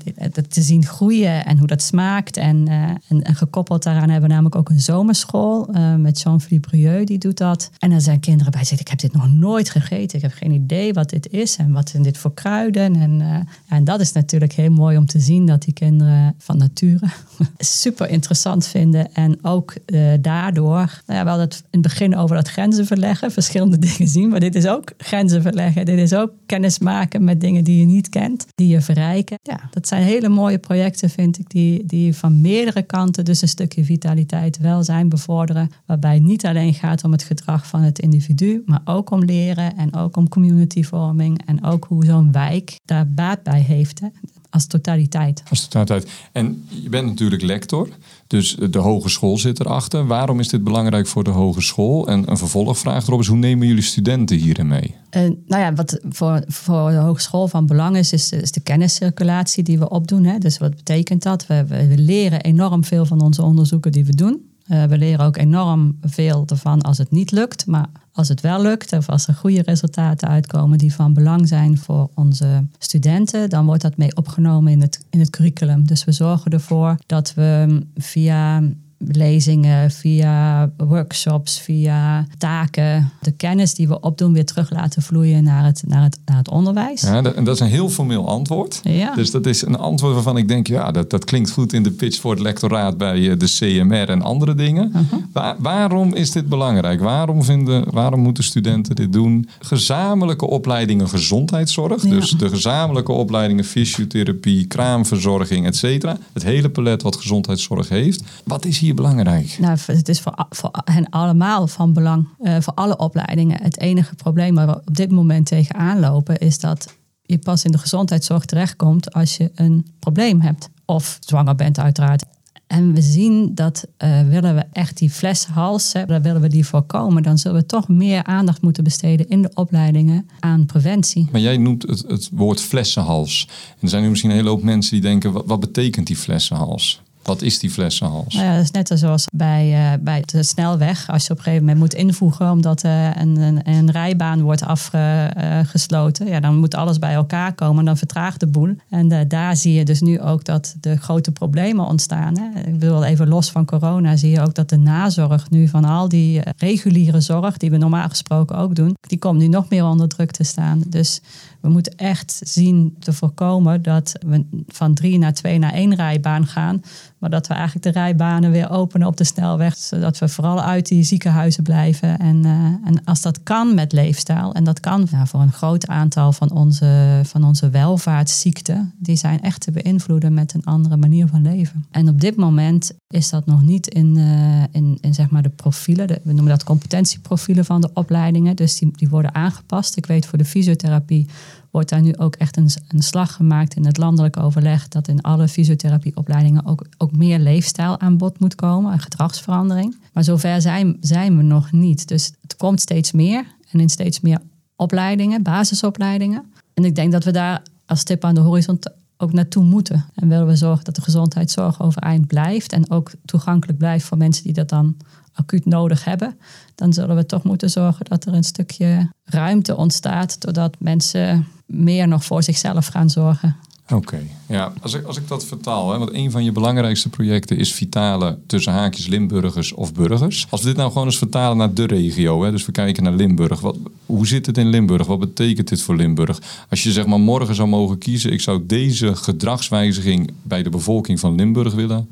te 0.50 0.62
zien 0.62 0.86
groeien 0.86 1.46
en 1.46 1.58
hoe 1.58 1.68
dat 1.68 1.82
smaakt. 1.82 2.38
En, 2.38 2.70
uh, 2.70 2.90
gekoppeld 3.24 3.84
daaraan 3.84 4.10
hebben 4.10 4.22
we 4.22 4.34
namelijk 4.34 4.56
ook 4.56 4.70
een 4.70 4.80
zomerschool 4.80 5.76
uh, 5.76 5.96
met 5.96 6.22
Jean-Philippe 6.22 6.70
Brieux, 6.70 7.06
die 7.06 7.18
doet 7.18 7.38
dat. 7.38 7.70
En 7.80 7.90
dan 7.90 8.02
zijn 8.02 8.20
kinderen 8.20 8.52
bij 8.52 8.64
zeggen, 8.64 8.80
ik 8.80 8.88
heb 8.88 9.00
dit 9.00 9.14
nog 9.14 9.34
nooit 9.34 9.70
gegeten. 9.70 10.18
Ik 10.18 10.22
heb 10.22 10.34
geen 10.34 10.52
idee 10.52 10.94
wat 10.94 11.10
dit 11.10 11.30
is 11.30 11.56
en 11.56 11.72
wat 11.72 11.90
zijn 11.90 12.04
dit 12.04 12.18
voor 12.18 12.34
kruiden. 12.34 12.96
En, 12.96 13.46
en 13.68 13.84
dat 13.84 14.00
is 14.00 14.12
natuurlijk 14.12 14.54
heel 14.54 14.72
mooi 14.72 14.98
om 14.98 15.06
te 15.06 15.20
zien 15.20 15.46
dat 15.46 15.62
die 15.62 15.74
kinderen 15.74 16.36
van 16.38 16.58
nature 16.58 17.08
super 17.58 18.10
interessant 18.10 18.68
vinden. 18.68 19.14
En 19.14 19.46
ook 19.46 19.74
daardoor, 20.22 21.02
nou 21.06 21.20
ja, 21.20 21.24
wel 21.24 21.38
dat 21.38 21.54
in 21.54 21.80
het 21.80 21.82
begin 21.82 22.16
over 22.16 22.36
dat 22.36 22.50
grenzen 22.50 22.86
verleggen, 22.86 23.32
verschillende 23.32 23.80
dingen 23.88 24.08
zien. 24.08 24.30
Maar 24.30 24.40
dit 24.40 24.56
is 24.56 24.68
ook 24.68 24.92
grenzen 24.98 25.43
verleggen. 25.44 25.86
Dit 25.86 25.98
is 25.98 26.14
ook 26.14 26.32
kennis 26.46 26.80
maken 26.80 27.24
met 27.24 27.42
dingen 27.42 27.64
die 27.64 27.80
je 27.80 27.86
niet 27.86 28.10
kent, 28.10 28.46
die 28.56 28.68
je 28.68 28.82
verrijken. 28.82 29.38
Ja, 29.42 29.60
dat 29.72 29.88
zijn 29.88 30.04
hele 30.04 30.30
mooie 30.30 30.58
projecten, 30.58 31.10
vind 31.10 31.40
ik, 31.40 31.50
die, 31.50 31.86
die 31.86 32.16
van 32.16 32.42
meerdere 32.42 32.82
kanten 32.82 33.26
dus 33.26 33.42
een 33.42 33.48
stukje 33.48 33.84
vitaliteit, 33.84 34.58
welzijn 34.58 35.10
bevorderen. 35.10 35.72
Waarbij 35.86 36.14
het 36.14 36.24
niet 36.24 36.46
alleen 36.46 36.74
gaat 36.74 37.04
om 37.04 37.12
het 37.12 37.24
gedrag 37.24 37.68
van 37.68 37.82
het 37.82 38.00
individu, 38.00 38.64
maar 38.66 38.82
ook 38.86 39.10
om 39.12 39.24
leren 39.24 39.78
en 39.78 39.96
ook 39.96 40.18
om 40.18 40.30
communityvorming 40.30 41.42
en 41.46 41.64
ook 41.64 41.86
hoe 41.86 42.06
zo'n 42.06 42.32
wijk 42.32 42.80
daar 42.86 43.10
baat 43.10 43.44
bij 43.44 43.62
heeft. 43.62 44.00
Hè 44.00 44.08
als 44.54 44.68
totaliteit. 44.68 45.44
Als 45.50 45.68
totaliteit. 45.68 46.12
En 46.32 46.66
je 46.70 46.90
bent 46.90 47.08
natuurlijk 47.08 47.42
lector, 47.42 47.90
dus 48.28 48.56
de 48.70 48.78
hogeschool 48.78 49.38
zit 49.38 49.60
erachter. 49.60 50.08
Waarom 50.08 50.40
is 50.40 50.48
dit 50.48 50.64
belangrijk 50.64 51.08
voor 51.08 51.24
de 51.24 51.30
hogeschool? 51.30 52.08
En 52.08 52.32
een 52.32 52.38
vervolgvraag 52.38 53.08
erop 53.08 53.20
is, 53.20 53.28
hoe 53.28 53.38
nemen 53.38 53.68
jullie 53.68 53.84
studenten 53.84 54.38
hierin 54.38 54.68
mee? 54.68 54.96
Uh, 55.12 55.22
nou 55.22 55.62
ja, 55.62 55.74
wat 55.74 56.00
voor, 56.10 56.44
voor 56.48 56.90
de 56.90 56.98
hogeschool 56.98 57.48
van 57.48 57.66
belang 57.66 57.98
is, 57.98 58.14
is 58.14 58.30
de, 58.30 58.42
is 58.42 58.52
de 58.52 58.60
kenniscirculatie 58.60 59.64
die 59.64 59.80
we 59.80 59.90
opdoen. 59.90 60.24
Hè. 60.24 60.38
Dus 60.38 60.58
wat 60.58 60.76
betekent 60.76 61.24
dat? 61.24 61.48
We, 61.48 61.66
we 61.66 61.98
leren 61.98 62.42
enorm 62.42 62.84
veel 62.84 63.06
van 63.06 63.22
onze 63.22 63.42
onderzoeken 63.42 63.92
die 63.92 64.06
we 64.06 64.16
doen. 64.16 64.53
Uh, 64.68 64.84
we 64.84 64.98
leren 64.98 65.26
ook 65.26 65.38
enorm 65.38 65.98
veel 66.02 66.44
ervan 66.48 66.82
als 66.82 66.98
het 66.98 67.12
niet 67.12 67.32
lukt. 67.32 67.66
Maar 67.66 67.90
als 68.12 68.28
het 68.28 68.42
wel 68.42 68.62
lukt, 68.62 68.94
of 68.94 69.10
als 69.10 69.28
er 69.28 69.34
goede 69.34 69.62
resultaten 69.62 70.28
uitkomen 70.28 70.78
die 70.78 70.94
van 70.94 71.14
belang 71.14 71.48
zijn 71.48 71.78
voor 71.78 72.10
onze 72.14 72.66
studenten, 72.78 73.50
dan 73.50 73.66
wordt 73.66 73.82
dat 73.82 73.98
mee 73.98 74.16
opgenomen 74.16 74.72
in 74.72 74.82
het, 74.82 75.06
in 75.10 75.20
het 75.20 75.30
curriculum. 75.30 75.88
Dus 75.88 76.04
we 76.04 76.12
zorgen 76.12 76.52
ervoor 76.52 76.98
dat 77.06 77.34
we 77.34 77.82
via 77.96 78.62
lezingen, 79.08 79.92
via 79.92 80.70
workshops, 80.78 81.60
via 81.60 82.26
taken, 82.38 83.12
de 83.22 83.32
kennis 83.32 83.74
die 83.74 83.88
we 83.88 84.00
opdoen 84.00 84.34
weer 84.34 84.46
terug 84.46 84.72
laten 84.72 85.02
vloeien 85.02 85.44
naar 85.44 85.66
het, 85.66 85.84
naar 85.88 86.04
het, 86.04 86.20
naar 86.26 86.38
het 86.38 86.50
onderwijs. 86.50 87.02
Ja, 87.02 87.24
en 87.24 87.44
dat 87.44 87.56
is 87.56 87.60
een 87.60 87.68
heel 87.68 87.90
formeel 87.90 88.28
antwoord. 88.28 88.80
Ja. 88.84 89.16
Dus 89.16 89.32
dat 89.32 89.46
is 89.46 89.66
een 89.66 89.78
antwoord 89.78 90.14
waarvan 90.14 90.38
ik 90.38 90.48
denk, 90.48 90.68
ja, 90.68 90.92
dat, 90.92 91.10
dat 91.10 91.26
klinkt 91.26 91.52
goed 91.52 91.74
in 91.74 91.84
de 91.84 91.92
pitch 91.92 92.20
voor 92.20 92.32
het 92.32 92.42
lectoraat 92.42 92.98
bij 92.98 93.30
eh, 93.30 93.40
de 93.40 93.46
CMR 93.46 94.10
en 94.10 94.22
andere 94.22 94.56
dingen. 94.56 94.92
Uh 94.94 95.52
waarom 95.58 96.14
is 96.14 96.32
dit 96.32 96.50
belangrijk? 96.50 97.00
Waarom, 97.00 97.44
vinden, 97.44 97.92
waarom 97.92 98.20
moeten 98.20 98.44
studenten 98.44 98.96
dit 98.96 99.14
doen? 99.14 99.50
Gezamenlijke 99.60 100.48
opleidingen 100.48 101.10
gezondheidszorg, 101.10 102.02
dus 102.02 102.30
de 102.32 102.50
gezamenlijke 102.50 103.12
opleidingen 103.12 103.64
fysiotherapie, 103.64 104.66
kraamverzorging, 104.66 105.66
et 105.66 105.76
cetera. 105.76 106.18
Het 106.34 106.44
hele 106.44 106.70
palet 106.70 107.02
wat 107.02 107.16
gezondheidszorg 107.16 107.90
heeft. 107.90 108.24
Wat 108.44 108.66
is 108.66 108.80
hier 108.80 108.93
belangrijk? 108.94 109.58
Nou, 109.60 109.78
het 109.86 110.10
is 110.10 110.22
voor, 110.22 110.46
voor 110.50 110.72
hen 110.86 111.10
allemaal 111.10 111.68
van 111.68 111.94
belang, 111.94 112.28
uh, 112.40 112.56
voor 112.60 112.74
alle 112.74 112.98
opleidingen. 112.98 113.64
Het 113.64 113.80
enige 113.80 114.16
probleem 114.16 114.56
waar 114.56 114.68
we 114.68 114.76
op 114.76 114.96
dit 114.96 115.12
moment 115.12 115.46
tegenaan 115.46 116.00
lopen 116.00 116.38
is 116.38 116.60
dat 116.60 116.96
je 117.22 117.38
pas 117.38 117.64
in 117.64 117.72
de 117.72 117.78
gezondheidszorg 117.78 118.46
terechtkomt 118.46 119.14
als 119.14 119.38
je 119.38 119.52
een 119.56 119.88
probleem 120.00 120.42
hebt. 120.42 120.70
Of 120.86 121.18
zwanger 121.20 121.56
bent 121.56 121.80
uiteraard. 121.80 122.24
En 122.68 122.94
we 122.94 123.02
zien 123.02 123.56
dat 123.56 123.88
uh, 124.04 124.28
willen 124.28 124.56
we 124.56 124.64
echt 124.72 124.98
die 124.98 125.10
fleshals, 125.10 125.94
hè, 125.94 126.06
willen 126.06 126.42
we 126.42 126.48
die 126.48 126.66
voorkomen, 126.66 127.24
dan 127.24 127.38
zullen 127.38 127.62
we 127.62 127.66
toch 127.66 127.88
meer 127.88 128.24
aandacht 128.24 128.62
moeten 128.62 128.84
besteden 128.84 129.30
in 129.30 129.42
de 129.42 129.52
opleidingen 129.54 130.28
aan 130.40 130.66
preventie. 130.66 131.28
Maar 131.32 131.42
jij 131.42 131.58
noemt 131.58 131.82
het, 131.82 132.04
het 132.08 132.30
woord 132.32 132.62
flessenhals. 132.62 133.48
En 133.70 133.78
er 133.82 133.90
zijn 133.90 134.04
nu 134.04 134.10
misschien 134.10 134.30
een 134.30 134.36
hele 134.36 134.50
hoop 134.50 134.64
mensen 134.64 134.92
die 134.92 135.02
denken, 135.02 135.32
wat, 135.32 135.46
wat 135.46 135.60
betekent 135.60 136.08
die 136.08 136.16
flessenhals? 136.16 137.02
Wat 137.24 137.42
is 137.42 137.60
die 137.60 137.70
flessenhals? 137.70 138.34
Nou 138.34 138.46
ja, 138.46 138.56
dat 138.56 138.64
is 138.64 138.72
net 138.72 138.92
zoals 138.94 139.28
bij, 139.34 139.94
uh, 139.94 140.04
bij 140.04 140.24
de 140.26 140.44
snelweg. 140.44 141.10
Als 141.10 141.26
je 141.26 141.32
op 141.32 141.38
een 141.38 141.44
gegeven 141.44 141.66
moment 141.66 141.82
moet 141.82 141.94
invoegen 141.94 142.52
omdat 142.52 142.84
uh, 142.84 143.16
een, 143.16 143.38
een, 143.38 143.62
een, 143.64 143.92
rijbaan 143.92 144.42
wordt 144.42 144.64
afgesloten. 144.64 146.28
ja, 146.28 146.40
dan 146.40 146.56
moet 146.56 146.76
alles 146.76 147.00
bij 147.00 147.14
elkaar 147.14 147.54
komen 147.54 147.80
en 147.80 147.86
dan 147.86 147.98
vertraagt 147.98 148.40
de 148.40 148.48
boel. 148.48 148.76
En 148.90 149.28
daar 149.28 149.56
zie 149.56 149.74
je 149.74 149.86
dus 149.86 150.02
nu 150.02 150.22
ook 150.22 150.44
dat 150.44 150.76
de 150.80 150.98
grote 150.98 151.32
problemen 151.32 151.86
ontstaan. 151.86 152.38
Hè. 152.38 152.60
Ik 152.72 152.80
wil 152.80 153.04
even 153.04 153.28
los 153.28 153.52
van 153.52 153.66
corona, 153.66 154.16
zie 154.16 154.32
je 154.32 154.42
ook 154.42 154.56
dat 154.56 154.70
de 154.70 154.78
nazorg 154.78 155.50
nu 155.50 155.68
van 155.68 155.86
al 155.86 156.10
die 156.10 156.42
reguliere 156.58 157.22
zorg, 157.22 157.58
die 157.58 157.72
we 157.72 157.78
normaal 157.78 158.10
gesproken 158.10 158.58
ook 158.58 158.76
doen, 158.76 158.96
die 159.08 159.20
komt 159.20 159.40
nu 159.40 159.48
nog 159.48 159.70
meer 159.70 159.86
onder 159.86 160.08
druk 160.08 160.32
te 160.32 160.44
staan. 160.44 160.84
Dus 160.88 161.22
we 161.64 161.70
moeten 161.70 161.98
echt 161.98 162.42
zien 162.44 162.96
te 163.00 163.14
voorkomen 163.14 163.82
dat 163.82 164.14
we 164.26 164.46
van 164.68 164.94
drie 164.94 165.18
naar 165.18 165.34
twee 165.34 165.60
naar 165.60 165.74
één 165.74 165.96
rijbaan 165.96 166.48
gaan. 166.48 166.82
Maar 167.24 167.32
dat 167.32 167.48
we 167.48 167.54
eigenlijk 167.54 167.86
de 167.86 167.92
rijbanen 167.92 168.52
weer 168.52 168.70
openen 168.70 169.08
op 169.08 169.18
de 169.18 169.24
snelweg. 169.24 169.78
Zodat 169.78 170.18
we 170.18 170.28
vooral 170.28 170.62
uit 170.62 170.88
die 170.88 171.04
ziekenhuizen 171.04 171.64
blijven. 171.64 172.20
En, 172.20 172.46
uh, 172.46 172.52
en 172.66 173.02
als 173.06 173.22
dat 173.22 173.44
kan 173.44 173.74
met 173.76 173.92
leefstijl. 173.92 174.54
En 174.54 174.64
dat 174.64 174.80
kan 174.80 175.08
voor 175.08 175.40
een 175.40 175.52
groot 175.52 175.88
aantal 175.88 176.32
van 176.32 176.52
onze, 176.52 177.22
van 177.24 177.44
onze 177.44 177.70
welvaartsziekten. 177.70 178.94
Die 178.98 179.16
zijn 179.16 179.42
echt 179.42 179.62
te 179.62 179.72
beïnvloeden 179.72 180.34
met 180.34 180.54
een 180.54 180.64
andere 180.64 180.98
manier 180.98 181.28
van 181.28 181.42
leven. 181.42 181.86
En 181.92 182.10
op 182.10 182.22
dit 182.22 182.36
moment 182.36 182.92
is 183.08 183.30
dat 183.30 183.46
nog 183.46 183.62
niet 183.62 183.88
in, 183.88 184.18
uh, 184.18 184.64
in, 184.72 184.98
in 185.02 185.14
zeg 185.14 185.30
maar 185.30 185.44
de 185.44 185.50
profielen. 185.50 186.08
We 186.08 186.34
noemen 186.34 186.52
dat 186.52 186.64
competentieprofielen 186.64 187.66
van 187.66 187.82
de 187.82 187.90
opleidingen. 187.94 188.56
Dus 188.56 188.78
die, 188.78 188.92
die 188.96 189.10
worden 189.10 189.36
aangepast. 189.36 189.98
Ik 189.98 190.06
weet 190.06 190.26
voor 190.26 190.38
de 190.38 190.46
fysiotherapie 190.46 191.28
wordt 191.74 191.90
daar 191.90 192.02
nu 192.02 192.18
ook 192.18 192.36
echt 192.36 192.58
een, 192.58 192.70
een 192.88 193.02
slag 193.02 193.34
gemaakt 193.34 193.76
in 193.76 193.86
het 193.86 193.98
landelijk 193.98 194.38
overleg 194.38 194.88
dat 194.88 195.08
in 195.08 195.22
alle 195.22 195.48
fysiotherapieopleidingen 195.48 196.66
ook, 196.66 196.86
ook 196.98 197.12
meer 197.12 197.40
leefstijl 197.40 198.00
aan 198.00 198.18
bod 198.18 198.40
moet 198.40 198.56
komen 198.56 198.92
en 198.92 199.00
gedragsverandering. 199.00 199.98
Maar 200.14 200.24
zover 200.24 200.62
zijn, 200.62 200.98
zijn 201.00 201.38
we 201.38 201.44
nog 201.44 201.72
niet. 201.72 202.08
Dus 202.08 202.32
het 202.42 202.56
komt 202.56 202.82
steeds 202.82 203.12
meer 203.12 203.46
en 203.72 203.80
in 203.80 203.90
steeds 203.90 204.20
meer 204.20 204.40
opleidingen, 204.76 205.44
basisopleidingen. 205.44 206.46
En 206.74 206.86
ik 206.86 206.96
denk 206.96 207.12
dat 207.12 207.24
we 207.24 207.32
daar 207.32 207.62
als 207.86 208.00
stip 208.00 208.24
aan 208.24 208.36
de 208.36 208.42
horizon 208.42 208.80
ook 209.18 209.34
naartoe 209.34 209.64
moeten. 209.64 210.06
En 210.16 210.28
willen 210.28 210.48
we 210.48 210.56
zorgen 210.56 210.84
dat 210.84 210.96
de 210.96 211.02
gezondheidszorg 211.02 211.82
overeind 211.82 212.28
blijft 212.28 212.74
en 212.74 212.92
ook 212.92 213.12
toegankelijk 213.26 213.78
blijft 213.78 214.06
voor 214.06 214.18
mensen 214.18 214.44
die 214.44 214.54
dat 214.54 214.70
dan 214.70 214.98
acuut 215.34 215.66
nodig 215.66 216.06
hebben, 216.06 216.38
dan 216.76 216.94
zullen 216.94 217.16
we 217.16 217.26
toch 217.26 217.44
moeten 217.44 217.70
zorgen 217.70 218.06
dat 218.06 218.26
er 218.26 218.34
een 218.34 218.44
stukje 218.44 219.10
ruimte 219.24 219.76
ontstaat, 219.76 220.42
doordat 220.42 220.76
mensen 220.80 221.48
meer 221.66 222.08
nog 222.08 222.26
voor 222.26 222.44
zichzelf 222.44 222.88
gaan 222.88 223.10
zorgen. 223.10 223.56
Oké, 223.90 224.22
ja. 224.48 224.74
Als 224.82 224.94
ik, 224.94 225.06
als 225.06 225.18
ik 225.18 225.28
dat 225.28 225.46
vertaal, 225.46 225.92
hè, 225.92 225.98
want 225.98 226.14
een 226.14 226.32
van 226.32 226.44
je 226.44 226.52
belangrijkste 226.52 227.10
projecten 227.10 227.58
is 227.58 227.74
vitale 227.74 228.38
tussen 228.48 228.74
haakjes 228.74 229.08
Limburgers 229.08 229.74
of 229.74 229.94
burgers. 229.94 230.48
Als 230.50 230.62
we 230.62 230.68
dit 230.68 230.78
nou 230.78 230.92
gewoon 230.92 231.08
eens 231.08 231.18
vertalen 231.18 231.58
naar 231.58 231.74
de 231.74 231.86
regio, 231.86 232.44
hè, 232.44 232.52
dus 232.52 232.66
we 232.66 232.72
kijken 232.72 233.04
naar 233.04 233.14
Limburg. 233.14 233.60
Wat, 233.60 233.78
hoe 234.06 234.28
zit 234.28 234.46
het 234.46 234.58
in 234.58 234.68
Limburg? 234.68 235.08
Wat 235.08 235.20
betekent 235.20 235.68
dit 235.68 235.82
voor 235.82 235.96
Limburg? 235.96 236.42
Als 236.70 236.84
je 236.84 236.92
zeg 236.92 237.06
maar 237.06 237.20
morgen 237.20 237.56
zou 237.56 237.68
mogen 237.68 237.98
kiezen, 237.98 238.32
ik 238.32 238.42
zou 238.42 238.64
deze 238.66 239.16
gedragswijziging 239.16 240.32
bij 240.42 240.64
de 240.64 240.70
bevolking 240.70 241.20
van 241.20 241.36
Limburg 241.36 241.74
willen 241.74 242.08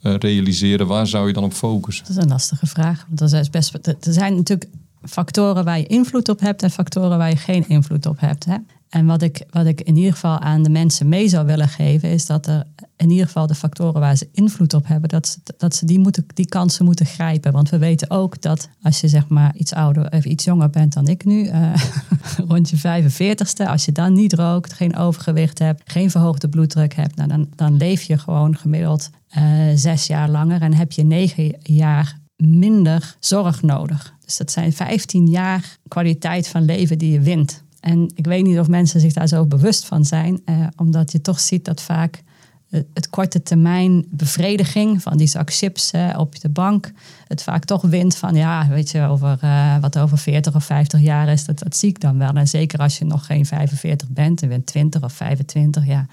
realiseren, 0.00 0.86
waar 0.86 1.06
zou 1.06 1.26
je 1.26 1.32
dan 1.32 1.44
op 1.44 1.52
focussen? 1.52 2.04
Dat 2.06 2.16
is 2.16 2.22
een 2.22 2.28
lastige 2.28 2.66
vraag. 2.66 3.04
Want 3.08 3.20
er 3.20 3.28
zijn, 3.28 3.46
best, 3.50 3.74
er 3.86 3.96
zijn 4.00 4.34
natuurlijk 4.34 4.70
factoren 5.02 5.64
waar 5.64 5.78
je 5.78 5.86
invloed 5.86 6.28
op 6.28 6.40
hebt 6.40 6.62
en 6.62 6.70
factoren 6.70 7.18
waar 7.18 7.28
je 7.28 7.36
geen 7.36 7.68
invloed 7.68 8.06
op 8.06 8.20
hebt. 8.20 8.44
Hè? 8.44 8.56
En 8.90 9.06
wat 9.06 9.22
ik, 9.22 9.42
wat 9.50 9.66
ik 9.66 9.80
in 9.80 9.96
ieder 9.96 10.12
geval 10.12 10.38
aan 10.38 10.62
de 10.62 10.70
mensen 10.70 11.08
mee 11.08 11.28
zou 11.28 11.46
willen 11.46 11.68
geven, 11.68 12.08
is 12.08 12.26
dat 12.26 12.46
er 12.46 12.64
in 12.96 13.10
ieder 13.10 13.26
geval 13.26 13.46
de 13.46 13.54
factoren 13.54 14.00
waar 14.00 14.16
ze 14.16 14.28
invloed 14.32 14.74
op 14.74 14.86
hebben, 14.86 15.08
dat 15.08 15.28
ze, 15.28 15.38
dat 15.56 15.74
ze 15.74 15.86
die, 15.86 15.98
moeten, 15.98 16.26
die 16.34 16.46
kansen 16.46 16.84
moeten 16.84 17.06
grijpen. 17.06 17.52
Want 17.52 17.68
we 17.68 17.78
weten 17.78 18.10
ook 18.10 18.42
dat 18.42 18.68
als 18.82 19.00
je 19.00 19.08
zeg 19.08 19.28
maar 19.28 19.56
iets 19.56 19.72
ouder 19.72 20.12
of 20.12 20.24
iets 20.24 20.44
jonger 20.44 20.70
bent 20.70 20.92
dan 20.92 21.08
ik 21.08 21.24
nu, 21.24 21.44
uh, 21.44 21.74
rond 22.48 22.70
je 22.70 22.76
45ste, 22.76 23.66
als 23.66 23.84
je 23.84 23.92
dan 23.92 24.12
niet 24.12 24.32
rookt, 24.32 24.72
geen 24.72 24.96
overgewicht 24.96 25.58
hebt, 25.58 25.82
geen 25.84 26.10
verhoogde 26.10 26.48
bloeddruk 26.48 26.94
hebt, 26.94 27.16
nou 27.16 27.28
dan, 27.28 27.48
dan 27.54 27.76
leef 27.76 28.02
je 28.02 28.18
gewoon 28.18 28.56
gemiddeld 28.56 29.10
uh, 29.38 29.42
zes 29.74 30.06
jaar 30.06 30.28
langer 30.28 30.62
en 30.62 30.74
heb 30.74 30.92
je 30.92 31.04
negen 31.04 31.54
jaar 31.62 32.18
minder 32.36 33.16
zorg 33.20 33.62
nodig. 33.62 34.14
Dus 34.24 34.36
dat 34.36 34.50
zijn 34.50 34.72
15 34.72 35.26
jaar 35.26 35.78
kwaliteit 35.88 36.48
van 36.48 36.64
leven 36.64 36.98
die 36.98 37.12
je 37.12 37.20
wint. 37.20 37.62
En 37.80 38.10
ik 38.14 38.26
weet 38.26 38.44
niet 38.44 38.58
of 38.58 38.68
mensen 38.68 39.00
zich 39.00 39.12
daar 39.12 39.28
zo 39.28 39.46
bewust 39.46 39.84
van 39.84 40.04
zijn, 40.04 40.40
eh, 40.44 40.66
omdat 40.76 41.12
je 41.12 41.20
toch 41.20 41.40
ziet 41.40 41.64
dat 41.64 41.82
vaak 41.82 42.22
het 42.70 43.10
korte 43.10 43.42
termijn 43.42 44.04
bevrediging 44.10 45.02
van 45.02 45.16
die 45.16 45.26
zak 45.26 45.52
chips 45.52 45.90
eh, 45.90 46.14
op 46.18 46.40
de 46.40 46.48
bank 46.48 46.92
het 47.26 47.42
vaak 47.42 47.64
toch 47.64 47.82
wint 47.82 48.16
van 48.16 48.34
ja, 48.34 48.68
weet 48.68 48.90
je, 48.90 49.02
over, 49.02 49.38
uh, 49.44 49.76
wat 49.80 49.98
over 49.98 50.18
40 50.18 50.54
of 50.54 50.64
50 50.64 51.00
jaar 51.00 51.28
is, 51.28 51.44
dat, 51.44 51.76
zie 51.76 51.88
ik 51.88 52.00
dan 52.00 52.18
wel. 52.18 52.32
En 52.32 52.48
zeker 52.48 52.78
als 52.78 52.98
je 52.98 53.04
nog 53.04 53.26
geen 53.26 53.46
45 53.46 54.08
bent 54.08 54.42
en 54.42 54.48
bent 54.48 54.66
20 54.66 55.02
of 55.02 55.12
25, 55.12 55.86
ja, 55.86 56.06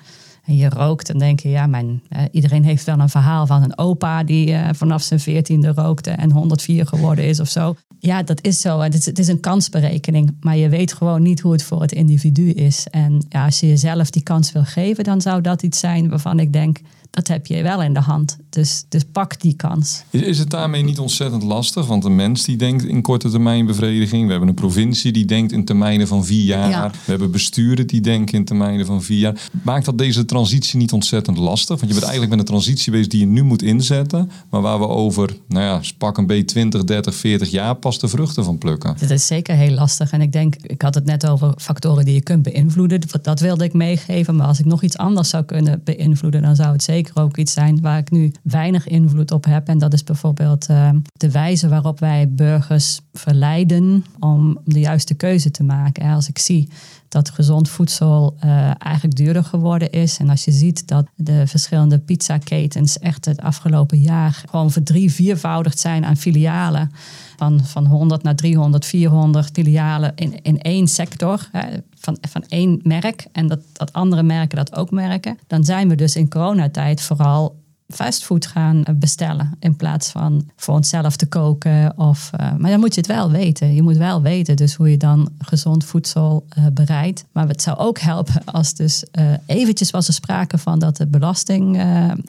en 0.45 0.55
je 0.55 0.69
rookt, 0.69 1.07
dan 1.07 1.17
denk 1.17 1.39
je, 1.39 1.49
ja, 1.49 1.67
mijn, 1.67 2.03
uh, 2.09 2.21
iedereen 2.31 2.63
heeft 2.63 2.85
wel 2.85 2.99
een 2.99 3.09
verhaal 3.09 3.47
van 3.47 3.63
een 3.63 3.77
opa 3.77 4.23
die 4.23 4.55
vanaf 4.71 5.01
zijn 5.01 5.19
veertiende 5.19 5.71
rookte 5.75 6.11
en 6.11 6.31
104 6.31 6.87
geworden 6.87 7.25
is 7.25 7.39
of 7.39 7.49
zo. 7.49 7.75
Ja, 7.99 8.23
dat 8.23 8.43
is 8.43 8.61
zo. 8.61 8.79
Het 8.79 8.93
is, 8.93 9.05
het 9.05 9.19
is 9.19 9.27
een 9.27 9.39
kansberekening, 9.39 10.35
maar 10.39 10.57
je 10.57 10.69
weet 10.69 10.93
gewoon 10.93 11.21
niet 11.21 11.39
hoe 11.39 11.51
het 11.51 11.63
voor 11.63 11.81
het 11.81 11.91
individu 11.91 12.49
is. 12.49 12.87
En 12.87 13.25
ja, 13.29 13.45
als 13.45 13.59
je 13.59 13.67
jezelf 13.67 14.09
die 14.09 14.23
kans 14.23 14.51
wil 14.51 14.63
geven, 14.63 15.03
dan 15.03 15.21
zou 15.21 15.41
dat 15.41 15.63
iets 15.63 15.79
zijn 15.79 16.09
waarvan 16.09 16.39
ik 16.39 16.53
denk, 16.53 16.79
dat 17.17 17.27
heb 17.27 17.45
je 17.45 17.63
wel 17.63 17.81
in 17.81 17.93
de 17.93 17.99
hand. 17.99 18.37
Dus, 18.49 18.85
dus 18.89 19.03
pak 19.11 19.41
die 19.41 19.53
kans. 19.53 20.03
Is, 20.09 20.21
is 20.21 20.39
het 20.39 20.49
daarmee 20.49 20.83
niet 20.83 20.99
ontzettend 20.99 21.43
lastig? 21.43 21.85
Want 21.85 22.05
een 22.05 22.15
mens 22.15 22.43
die 22.43 22.55
denkt 22.55 22.83
in 22.83 23.01
korte 23.01 23.29
termijn 23.29 23.65
bevrediging. 23.65 24.25
We 24.25 24.31
hebben 24.31 24.49
een 24.49 24.55
provincie 24.55 25.11
die 25.11 25.25
denkt 25.25 25.51
in 25.51 25.65
termijnen 25.65 26.07
van 26.07 26.25
vier 26.25 26.43
jaar. 26.43 26.91
We 26.91 26.97
hebben 27.11 27.31
besturen 27.31 27.87
die 27.87 28.01
denken 28.01 28.37
in 28.37 28.45
termijnen 28.45 28.85
van 28.85 29.03
vier 29.03 29.17
jaar. 29.17 29.49
Maakt 29.63 29.85
dat 29.85 29.97
deze 29.97 30.25
transitie 30.25 30.79
niet 30.79 30.91
ontzettend 30.91 31.37
lastig? 31.37 31.79
Want 31.79 31.81
je 31.81 31.99
bent 31.99 32.01
eigenlijk 32.03 32.29
met 32.29 32.39
een 32.39 32.53
transitie 32.53 32.91
bezig 32.91 33.07
die 33.07 33.19
je 33.19 33.25
nu 33.25 33.43
moet 33.43 33.61
inzetten. 33.61 34.31
Maar 34.49 34.61
waar 34.61 34.79
we 34.79 34.87
over, 34.87 35.37
nou 35.47 35.63
ja, 35.63 35.81
pak 35.97 36.17
een 36.17 36.25
B 36.25 36.47
20, 36.47 36.83
30, 36.83 37.15
40 37.15 37.49
jaar 37.49 37.75
pas 37.75 37.99
de 37.99 38.07
vruchten 38.07 38.43
van 38.43 38.57
plukken. 38.57 38.95
Dat 38.99 39.09
is 39.09 39.25
zeker 39.25 39.55
heel 39.55 39.73
lastig. 39.73 40.11
En 40.11 40.21
ik 40.21 40.31
denk, 40.31 40.55
ik 40.55 40.81
had 40.81 40.95
het 40.95 41.05
net 41.05 41.27
over 41.27 41.53
factoren 41.57 42.05
die 42.05 42.13
je 42.13 42.21
kunt 42.21 42.43
beïnvloeden. 42.43 43.01
Dat 43.21 43.39
wilde 43.39 43.63
ik 43.63 43.73
meegeven. 43.73 44.35
Maar 44.35 44.47
als 44.47 44.59
ik 44.59 44.65
nog 44.65 44.83
iets 44.83 44.97
anders 44.97 45.29
zou 45.29 45.43
kunnen 45.43 45.81
beïnvloeden, 45.83 46.41
dan 46.41 46.55
zou 46.55 46.71
het 46.71 46.83
zeker 46.83 47.06
ook 47.13 47.37
iets 47.37 47.53
zijn 47.53 47.81
waar 47.81 47.97
ik 47.97 48.11
nu 48.11 48.31
weinig 48.43 48.87
invloed 48.87 49.31
op 49.31 49.45
heb. 49.45 49.67
En 49.67 49.77
dat 49.77 49.93
is 49.93 50.03
bijvoorbeeld 50.03 50.69
uh, 50.69 50.89
de 51.13 51.31
wijze 51.31 51.67
waarop 51.67 51.99
wij 51.99 52.29
burgers 52.29 53.01
verleiden 53.13 54.05
om 54.19 54.59
de 54.65 54.79
juiste 54.79 55.13
keuze 55.13 55.51
te 55.51 55.63
maken. 55.63 56.09
Als 56.13 56.27
ik 56.27 56.37
zie 56.37 56.69
dat 57.17 57.29
gezond 57.29 57.69
voedsel 57.69 58.35
uh, 58.45 58.71
eigenlijk 58.77 59.15
duurder 59.15 59.43
geworden 59.43 59.91
is. 59.91 60.17
En 60.17 60.29
als 60.29 60.45
je 60.45 60.51
ziet 60.51 60.87
dat 60.87 61.05
de 61.15 61.47
verschillende 61.47 61.99
pizzaketens 61.99 62.99
echt 62.99 63.25
het 63.25 63.41
afgelopen 63.41 63.99
jaar 63.99 64.43
gewoon 64.49 64.71
verdrie, 64.71 65.11
viervoudigd 65.11 65.79
zijn 65.79 66.05
aan 66.05 66.17
filialen. 66.17 66.91
Van, 67.37 67.65
van 67.65 67.85
100 67.85 68.23
naar 68.23 68.35
300, 68.35 68.85
400 68.85 69.49
filialen 69.53 70.11
in, 70.15 70.41
in 70.41 70.61
één 70.61 70.87
sector. 70.87 71.49
Hè, 71.51 71.77
van, 71.95 72.17
van 72.29 72.43
één 72.47 72.79
merk. 72.83 73.27
En 73.31 73.47
dat, 73.47 73.59
dat 73.73 73.93
andere 73.93 74.23
merken 74.23 74.57
dat 74.57 74.75
ook 74.75 74.91
merken. 74.91 75.37
Dan 75.47 75.63
zijn 75.63 75.89
we 75.89 75.95
dus 75.95 76.15
in 76.15 76.29
coronatijd 76.29 77.01
vooral 77.01 77.55
fastfood 77.87 78.45
gaan 78.45 78.83
bestellen 78.95 79.55
in 79.59 79.75
plaats 79.75 80.09
van 80.09 80.49
voor 80.55 80.75
onszelf 80.75 81.15
te 81.15 81.25
koken. 81.25 81.97
Of, 81.97 82.31
uh, 82.39 82.53
maar 82.57 82.71
dan 82.71 82.79
moet 82.79 82.93
je 82.93 82.99
het 82.99 83.09
wel 83.09 83.31
weten. 83.31 83.73
Je 83.73 83.81
moet 83.81 83.97
wel 83.97 84.21
weten 84.21 84.55
dus 84.55 84.75
hoe 84.75 84.91
je 84.91 84.97
dan 84.97 85.29
gezond 85.39 85.85
voedsel 85.85 86.45
uh, 86.57 86.65
bereidt. 86.73 87.25
Maar 87.31 87.47
het 87.47 87.61
zou 87.61 87.77
ook 87.77 87.99
helpen 87.99 88.43
als 88.45 88.73
dus 88.73 89.03
uh, 89.19 89.25
eventjes 89.45 89.91
was 89.91 90.07
er 90.07 90.13
sprake 90.13 90.57
van 90.57 90.79
dat 90.79 90.97
de 90.97 91.07
belasting, 91.07 91.75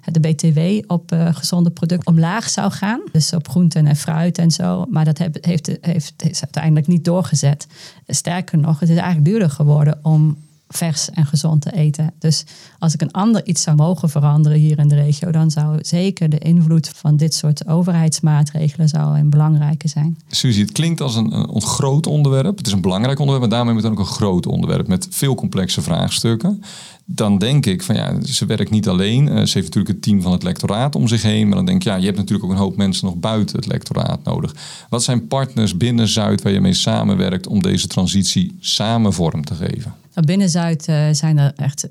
de 0.04 0.20
BTW 0.20 0.92
op 0.92 1.16
gezonde 1.32 1.70
producten 1.70 2.08
omlaag 2.08 2.48
zou 2.48 2.70
gaan. 2.70 3.00
Dus 3.12 3.32
op 3.32 3.48
groenten 3.48 3.86
en 3.86 3.96
fruit 3.96 4.38
en 4.38 4.50
zo. 4.50 4.84
Maar 4.90 5.04
dat 5.04 5.18
heeft, 5.18 5.38
heeft, 5.80 6.12
heeft 6.16 6.42
uiteindelijk 6.42 6.86
niet 6.86 7.04
doorgezet. 7.04 7.66
Sterker 8.06 8.58
nog, 8.58 8.80
het 8.80 8.88
is 8.88 8.96
eigenlijk 8.96 9.24
duurder 9.24 9.50
geworden 9.50 9.98
om 10.02 10.36
vers 10.68 11.10
en 11.10 11.26
gezond 11.26 11.62
te 11.62 11.72
eten. 11.72 12.12
Dus 12.18 12.44
als 12.78 12.94
ik 12.94 13.00
een 13.00 13.10
ander 13.10 13.46
iets 13.46 13.62
zou 13.62 13.76
mogen 13.76 14.10
veranderen 14.10 14.58
hier 14.58 14.78
in 14.78 14.88
de 14.88 14.94
regio, 14.94 15.30
dan 15.30 15.50
zou 15.50 15.78
zeker 15.80 16.28
de 16.28 16.38
invloed 16.38 16.88
van 16.94 17.16
dit 17.16 17.34
soort 17.34 17.66
overheidsmaatregelen 17.66 18.88
zou 18.88 19.18
een 19.18 19.30
belangrijke 19.30 19.88
zijn. 19.88 20.18
Suzie, 20.28 20.62
het 20.62 20.72
klinkt 20.72 21.00
als 21.00 21.14
een, 21.14 21.32
een 21.32 21.62
groot 21.62 22.06
onderwerp. 22.06 22.56
Het 22.58 22.66
is 22.66 22.72
een 22.72 22.80
belangrijk 22.80 23.18
onderwerp, 23.18 23.48
maar 23.48 23.58
daarmee 23.58 23.74
moet 23.74 23.84
ook 23.84 23.98
een 23.98 24.04
groot 24.04 24.46
onderwerp 24.46 24.88
met 24.88 25.06
veel 25.10 25.34
complexe 25.34 25.82
vraagstukken. 25.82 26.62
Dan 27.10 27.38
denk 27.38 27.66
ik 27.66 27.82
van 27.82 27.94
ja, 27.94 28.22
ze 28.22 28.46
werkt 28.46 28.70
niet 28.70 28.88
alleen. 28.88 29.26
Ze 29.26 29.32
heeft 29.32 29.54
natuurlijk 29.54 29.88
het 29.88 30.02
team 30.02 30.22
van 30.22 30.32
het 30.32 30.42
lectoraat 30.42 30.94
om 30.94 31.08
zich 31.08 31.22
heen. 31.22 31.46
Maar 31.46 31.56
dan 31.56 31.66
denk 31.66 31.78
ik, 31.78 31.86
ja, 31.86 31.96
je 31.96 32.04
hebt 32.04 32.16
natuurlijk 32.16 32.48
ook 32.48 32.54
een 32.54 32.62
hoop 32.62 32.76
mensen 32.76 33.06
nog 33.06 33.16
buiten 33.16 33.56
het 33.56 33.66
lectoraat 33.66 34.24
nodig. 34.24 34.54
Wat 34.88 35.02
zijn 35.02 35.26
partners 35.26 35.76
binnen 35.76 36.08
Zuid 36.08 36.42
waar 36.42 36.52
je 36.52 36.60
mee 36.60 36.74
samenwerkt 36.74 37.46
om 37.46 37.62
deze 37.62 37.86
transitie 37.86 38.56
samen 38.60 39.12
vorm 39.12 39.44
te 39.44 39.54
geven? 39.54 39.94
Nou, 40.14 40.26
binnen 40.26 40.48
Zuid 40.48 40.88
uh, 40.88 41.06
zijn 41.12 41.38
er 41.38 41.52
echt 41.56 41.88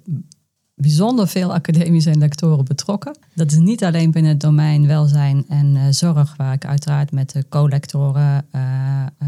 bijzonder 0.76 1.28
veel 1.28 1.54
academische 1.54 2.10
en 2.10 2.20
lectoren 2.20 2.66
betrokken. 2.66 3.18
Dat 3.34 3.52
is 3.52 3.58
niet 3.58 3.84
alleen 3.84 4.12
binnen 4.12 4.32
het 4.32 4.42
domein 4.42 4.88
welzijn 4.88 5.46
en 5.50 5.76
uh, 5.76 5.82
zorg, 5.90 6.36
waar 6.36 6.54
ik 6.54 6.66
uiteraard 6.66 7.12
met 7.12 7.32
de 7.32 7.46
co-lectoren 7.50 8.46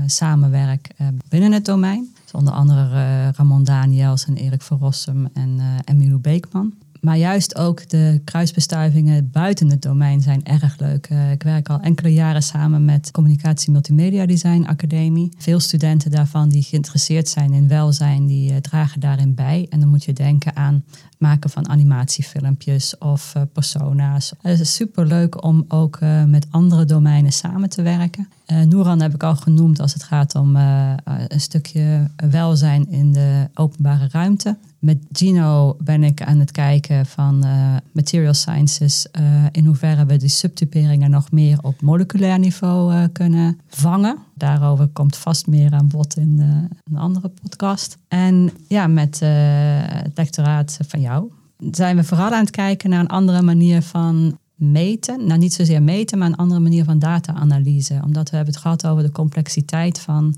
samenwerk 0.06 0.89
binnen 1.30 1.52
het 1.52 1.65
domein. 1.65 2.13
Onder 2.34 2.54
andere 2.54 3.32
Ramon 3.32 3.63
Daniels 3.63 4.26
en 4.26 4.36
Erik 4.36 4.62
van 4.62 4.78
Rossum 4.78 5.30
en 5.34 5.60
Emilio 5.86 6.20
Beekman. 6.20 6.74
Maar 7.02 7.18
juist 7.18 7.58
ook 7.58 7.89
de 7.89 8.22
kruisbestuivingen 8.24 9.32
buiten 9.32 9.70
het 9.70 9.82
domein 9.82 10.22
zijn 10.22 10.46
erg 10.46 10.80
leuk. 10.80 11.10
Uh, 11.10 11.32
ik 11.32 11.44
werk 11.44 11.70
al 11.70 11.80
enkele 11.80 12.13
jaren 12.13 12.44
samen 12.44 12.86
met 12.86 13.12
Communicatie 13.12 13.72
Multimedia 13.72 14.26
Design 14.26 14.65
Academie. 14.68 15.32
Veel 15.38 15.60
studenten 15.60 16.12
daarvan 16.12 16.50
die 16.50 16.63
geïnteresseerd 16.63 17.28
zijn 17.28 17.54
in 17.54 17.68
welzijn, 17.68 18.26
die 18.26 18.52
uh, 18.52 18.58
dragen 18.58 19.00
daarin 19.00 19.36
bij. 19.36 19.68
En 19.70 19.80
dan 19.80 19.89
moet 19.89 20.04
je 20.04 20.13
denken 20.13 20.56
aan 20.56 20.84
maken 21.18 21.50
van 21.50 21.70
animatiefilmpjes 21.70 22.98
of 22.98 23.34
uh, 23.38 23.44
persona's. 23.54 24.34
Het 24.42 24.60
is 24.60 24.76
super 24.76 25.06
leuk 25.06 25.44
om 25.44 25.65
ook 25.68 26.00
met 26.28 26.48
andere 26.50 26.86
domeinen 26.86 27.32
samen 27.32 27.70
te 27.70 27.82
werken. 27.82 28.28
Noeran 28.65 29.01
heb 29.01 29.13
ik 29.13 29.23
al 29.23 29.35
genoemd 29.35 29.79
als 29.79 29.93
het 29.93 30.03
gaat 30.03 30.35
om 30.35 30.55
een 30.55 31.41
stukje 31.41 32.09
welzijn 32.29 32.91
in 32.91 33.13
de 33.13 33.47
openbare 33.53 34.07
ruimte 34.12 34.57
met 34.79 34.97
Gino 35.12 35.77
ben 35.79 36.03
ik 36.03 36.21
aan 36.21 36.39
het 36.39 36.51
kijken 36.51 37.05
van 37.05 37.45
uh, 37.45 37.75
material 37.91 38.33
sciences, 38.33 39.07
uh, 39.19 39.45
in 39.51 39.65
hoeverre 39.65 40.05
we 40.05 40.17
die 40.17 40.29
subtyperingen 40.29 41.09
nog 41.09 41.31
meer 41.31 41.57
op 41.62 41.81
moleculair 41.81 42.39
niveau 42.39 42.93
uh, 42.93 43.03
kunnen 43.12 43.59
vangen. 43.67 44.17
Daarover 44.33 44.88
komt 44.88 45.17
vast 45.17 45.47
meer 45.47 45.73
aan 45.73 45.88
bod 45.88 46.17
in 46.17 46.39
een 46.83 46.97
andere 46.97 47.31
podcast. 47.41 47.97
En 48.07 48.51
ja, 48.67 48.88
met 48.88 49.19
het 49.19 50.17
lectoraat 50.17 50.79
van 50.88 51.01
jou 51.01 51.31
zijn 51.71 51.95
we 51.95 52.03
vooral 52.03 52.31
aan 52.31 52.39
het 52.39 52.51
kijken 52.51 52.89
naar 52.89 52.99
een 52.99 53.07
andere 53.07 53.41
manier 53.41 53.81
van 53.81 54.38
meten. 54.60 55.26
Nou, 55.28 55.39
niet 55.39 55.54
zozeer 55.54 55.84
meten, 55.84 56.17
maar 56.17 56.28
een 56.28 56.36
andere 56.36 56.60
manier 56.60 56.84
van 56.84 57.00
data-analyse. 57.00 58.02
Omdat 58.06 58.30
we 58.30 58.36
hebben 58.36 58.54
het 58.54 58.63
gehad 58.63 58.88
over 58.88 59.04
de 59.04 59.12
complexiteit 59.12 60.00
van 60.00 60.36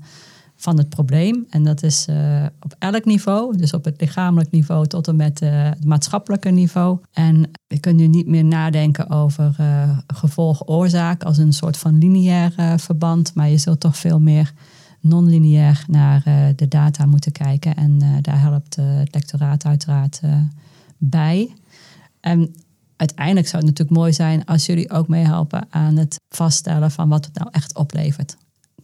van 0.62 0.78
het 0.78 0.88
probleem. 0.88 1.46
En 1.50 1.64
dat 1.64 1.82
is 1.82 2.06
uh, 2.10 2.46
op 2.60 2.74
elk 2.78 3.04
niveau, 3.04 3.56
dus 3.56 3.72
op 3.72 3.84
het 3.84 4.00
lichamelijk 4.00 4.50
niveau 4.50 4.86
tot 4.86 5.08
en 5.08 5.16
met 5.16 5.42
uh, 5.42 5.50
het 5.52 5.84
maatschappelijke 5.84 6.50
niveau. 6.50 6.98
En 7.12 7.50
je 7.66 7.80
kunt 7.80 7.96
nu 7.96 8.06
niet 8.06 8.26
meer 8.26 8.44
nadenken 8.44 9.10
over 9.10 9.56
uh, 9.60 9.98
gevolg-oorzaak 10.06 11.24
als 11.24 11.38
een 11.38 11.52
soort 11.52 11.76
van 11.76 11.98
lineair 11.98 12.78
verband, 12.80 13.34
maar 13.34 13.48
je 13.48 13.58
zult 13.58 13.80
toch 13.80 13.96
veel 13.96 14.20
meer 14.20 14.52
non-lineair 15.00 15.84
naar 15.88 16.22
de 16.56 16.68
data 16.68 17.06
moeten 17.06 17.32
kijken. 17.32 17.76
En 17.76 17.98
daar 18.20 18.40
helpt 18.40 18.76
het 18.76 19.14
lectoraat 19.14 19.64
uiteraard 19.64 20.20
bij. 20.98 21.54
En 22.20 22.54
uiteindelijk 23.02 23.48
zou 23.48 23.62
het 23.62 23.70
natuurlijk 23.70 23.98
mooi 23.98 24.12
zijn 24.12 24.44
als 24.44 24.66
jullie 24.66 24.90
ook 24.90 25.08
meehelpen 25.08 25.66
aan 25.70 25.96
het 25.96 26.20
vaststellen 26.28 26.90
van 26.90 27.08
wat 27.08 27.24
het 27.24 27.34
nou 27.34 27.48
echt 27.52 27.76
oplevert. 27.76 28.36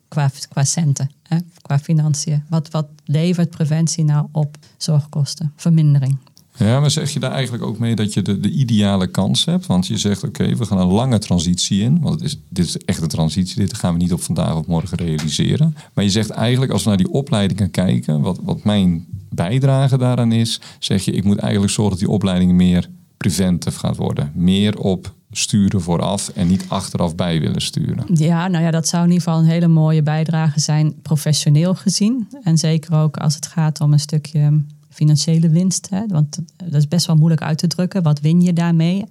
Qua, 0.08 0.30
qua 0.48 0.64
centen, 0.64 1.10
hè, 1.22 1.36
qua 1.62 1.78
financiën. 1.78 2.44
Wat, 2.48 2.70
wat 2.70 2.86
levert 3.04 3.50
preventie 3.50 4.04
nou 4.04 4.26
op 4.32 4.56
zorgkosten, 4.76 5.52
vermindering? 5.56 6.16
Ja, 6.56 6.80
maar 6.80 6.90
zeg 6.90 7.10
je 7.10 7.20
daar 7.20 7.30
eigenlijk 7.30 7.64
ook 7.64 7.78
mee 7.78 7.94
dat 7.94 8.12
je 8.14 8.22
de, 8.22 8.40
de 8.40 8.50
ideale 8.50 9.06
kans 9.06 9.44
hebt? 9.44 9.66
Want 9.66 9.86
je 9.86 9.98
zegt, 9.98 10.24
oké, 10.24 10.56
we 10.56 10.64
gaan 10.64 10.78
een 10.78 10.86
lange 10.86 11.18
transitie 11.18 11.82
in. 11.82 12.00
Want 12.00 12.14
het 12.14 12.24
is, 12.24 12.38
dit 12.48 12.64
is 12.64 12.76
echt 12.76 13.02
een 13.02 13.08
transitie, 13.08 13.56
dit 13.56 13.74
gaan 13.74 13.92
we 13.92 13.98
niet 13.98 14.12
op 14.12 14.22
vandaag 14.22 14.54
of 14.54 14.66
morgen 14.66 14.96
realiseren. 14.96 15.76
Maar 15.94 16.04
je 16.04 16.10
zegt 16.10 16.30
eigenlijk, 16.30 16.72
als 16.72 16.82
we 16.82 16.88
naar 16.88 16.98
die 16.98 17.10
opleidingen 17.10 17.70
kijken, 17.70 18.20
wat, 18.20 18.38
wat 18.42 18.64
mijn 18.64 19.06
bijdrage 19.30 19.98
daaraan 19.98 20.32
is, 20.32 20.60
zeg 20.78 21.04
je, 21.04 21.12
ik 21.12 21.24
moet 21.24 21.38
eigenlijk 21.38 21.72
zorgen 21.72 21.92
dat 21.92 22.06
die 22.06 22.14
opleidingen 22.14 22.56
meer 22.56 22.88
preventief 23.18 23.76
gaat 23.76 23.96
worden. 23.96 24.32
Meer 24.34 24.78
op 24.78 25.16
sturen 25.30 25.80
vooraf 25.80 26.28
en 26.28 26.46
niet 26.46 26.64
achteraf 26.68 27.14
bij 27.14 27.40
willen 27.40 27.60
sturen. 27.60 28.04
Ja, 28.12 28.48
nou 28.48 28.64
ja, 28.64 28.70
dat 28.70 28.88
zou 28.88 29.02
in 29.04 29.10
ieder 29.10 29.24
geval 29.24 29.40
een 29.40 29.48
hele 29.48 29.68
mooie 29.68 30.02
bijdrage 30.02 30.60
zijn, 30.60 31.00
professioneel 31.02 31.74
gezien. 31.74 32.28
En 32.42 32.58
zeker 32.58 32.94
ook 32.94 33.16
als 33.16 33.34
het 33.34 33.46
gaat 33.46 33.80
om 33.80 33.92
een 33.92 34.00
stukje 34.00 34.62
financiële 34.88 35.48
winst. 35.48 35.88
Hè? 35.90 36.06
Want 36.06 36.38
dat 36.56 36.74
is 36.74 36.88
best 36.88 37.06
wel 37.06 37.16
moeilijk 37.16 37.42
uit 37.42 37.58
te 37.58 37.66
drukken. 37.66 38.02
Wat 38.02 38.20
win 38.20 38.40
je 38.40 38.52
daarmee? 38.52 39.04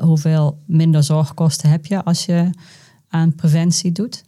Hoeveel 0.00 0.58
minder 0.66 1.02
zorgkosten 1.02 1.70
heb 1.70 1.86
je 1.86 2.04
als 2.04 2.24
je 2.24 2.50
aan 3.08 3.34
preventie 3.34 3.92
doet? 3.92 4.24